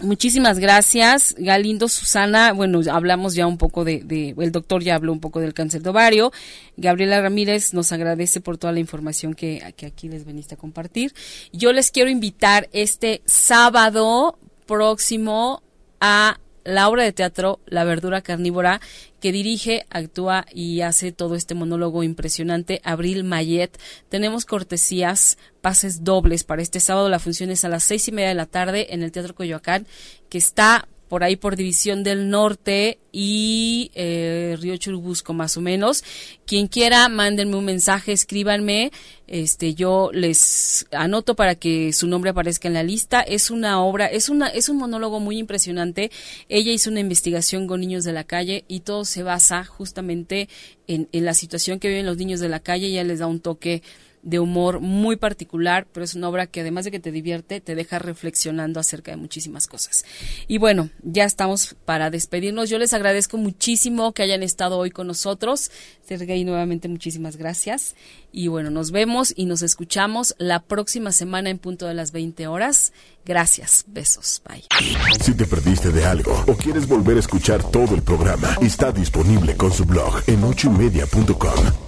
[0.00, 2.52] Muchísimas gracias, Galindo, Susana.
[2.52, 5.90] Bueno, hablamos ya un poco de, el doctor ya habló un poco del cáncer de
[5.90, 6.32] ovario.
[6.76, 11.14] Gabriela Ramírez nos agradece por toda la información que, que aquí les veniste a compartir.
[11.52, 14.36] Yo les quiero invitar este sábado
[14.66, 15.62] próximo
[16.00, 16.38] a
[16.68, 18.80] la obra de teatro La verdura carnívora
[19.20, 23.78] que dirige, actúa y hace todo este monólogo impresionante, Abril Mayet.
[24.08, 27.08] Tenemos cortesías, pases dobles para este sábado.
[27.08, 29.86] La función es a las seis y media de la tarde en el Teatro Coyoacán,
[30.28, 36.04] que está por ahí por División del Norte y eh, Río Churubusco más o menos.
[36.46, 38.92] Quien quiera, mándenme un mensaje, escríbanme,
[39.26, 43.20] este yo les anoto para que su nombre aparezca en la lista.
[43.20, 46.10] Es una obra, es una es un monólogo muy impresionante.
[46.48, 50.48] Ella hizo una investigación con niños de la calle y todo se basa justamente
[50.86, 52.86] en, en la situación que viven los niños de la calle.
[52.86, 53.82] Ella les da un toque
[54.22, 57.74] de humor muy particular, pero es una obra que además de que te divierte, te
[57.74, 60.04] deja reflexionando acerca de muchísimas cosas.
[60.46, 62.70] Y bueno, ya estamos para despedirnos.
[62.70, 65.70] Yo les agradezco muchísimo que hayan estado hoy con nosotros.
[66.06, 67.94] Sergei, nuevamente muchísimas gracias.
[68.32, 72.46] Y bueno, nos vemos y nos escuchamos la próxima semana en punto de las 20
[72.46, 72.92] horas.
[73.24, 74.64] Gracias, besos, bye.
[75.20, 79.56] Si te perdiste de algo o quieres volver a escuchar todo el programa, está disponible
[79.56, 81.87] con su blog en ochoymedia.com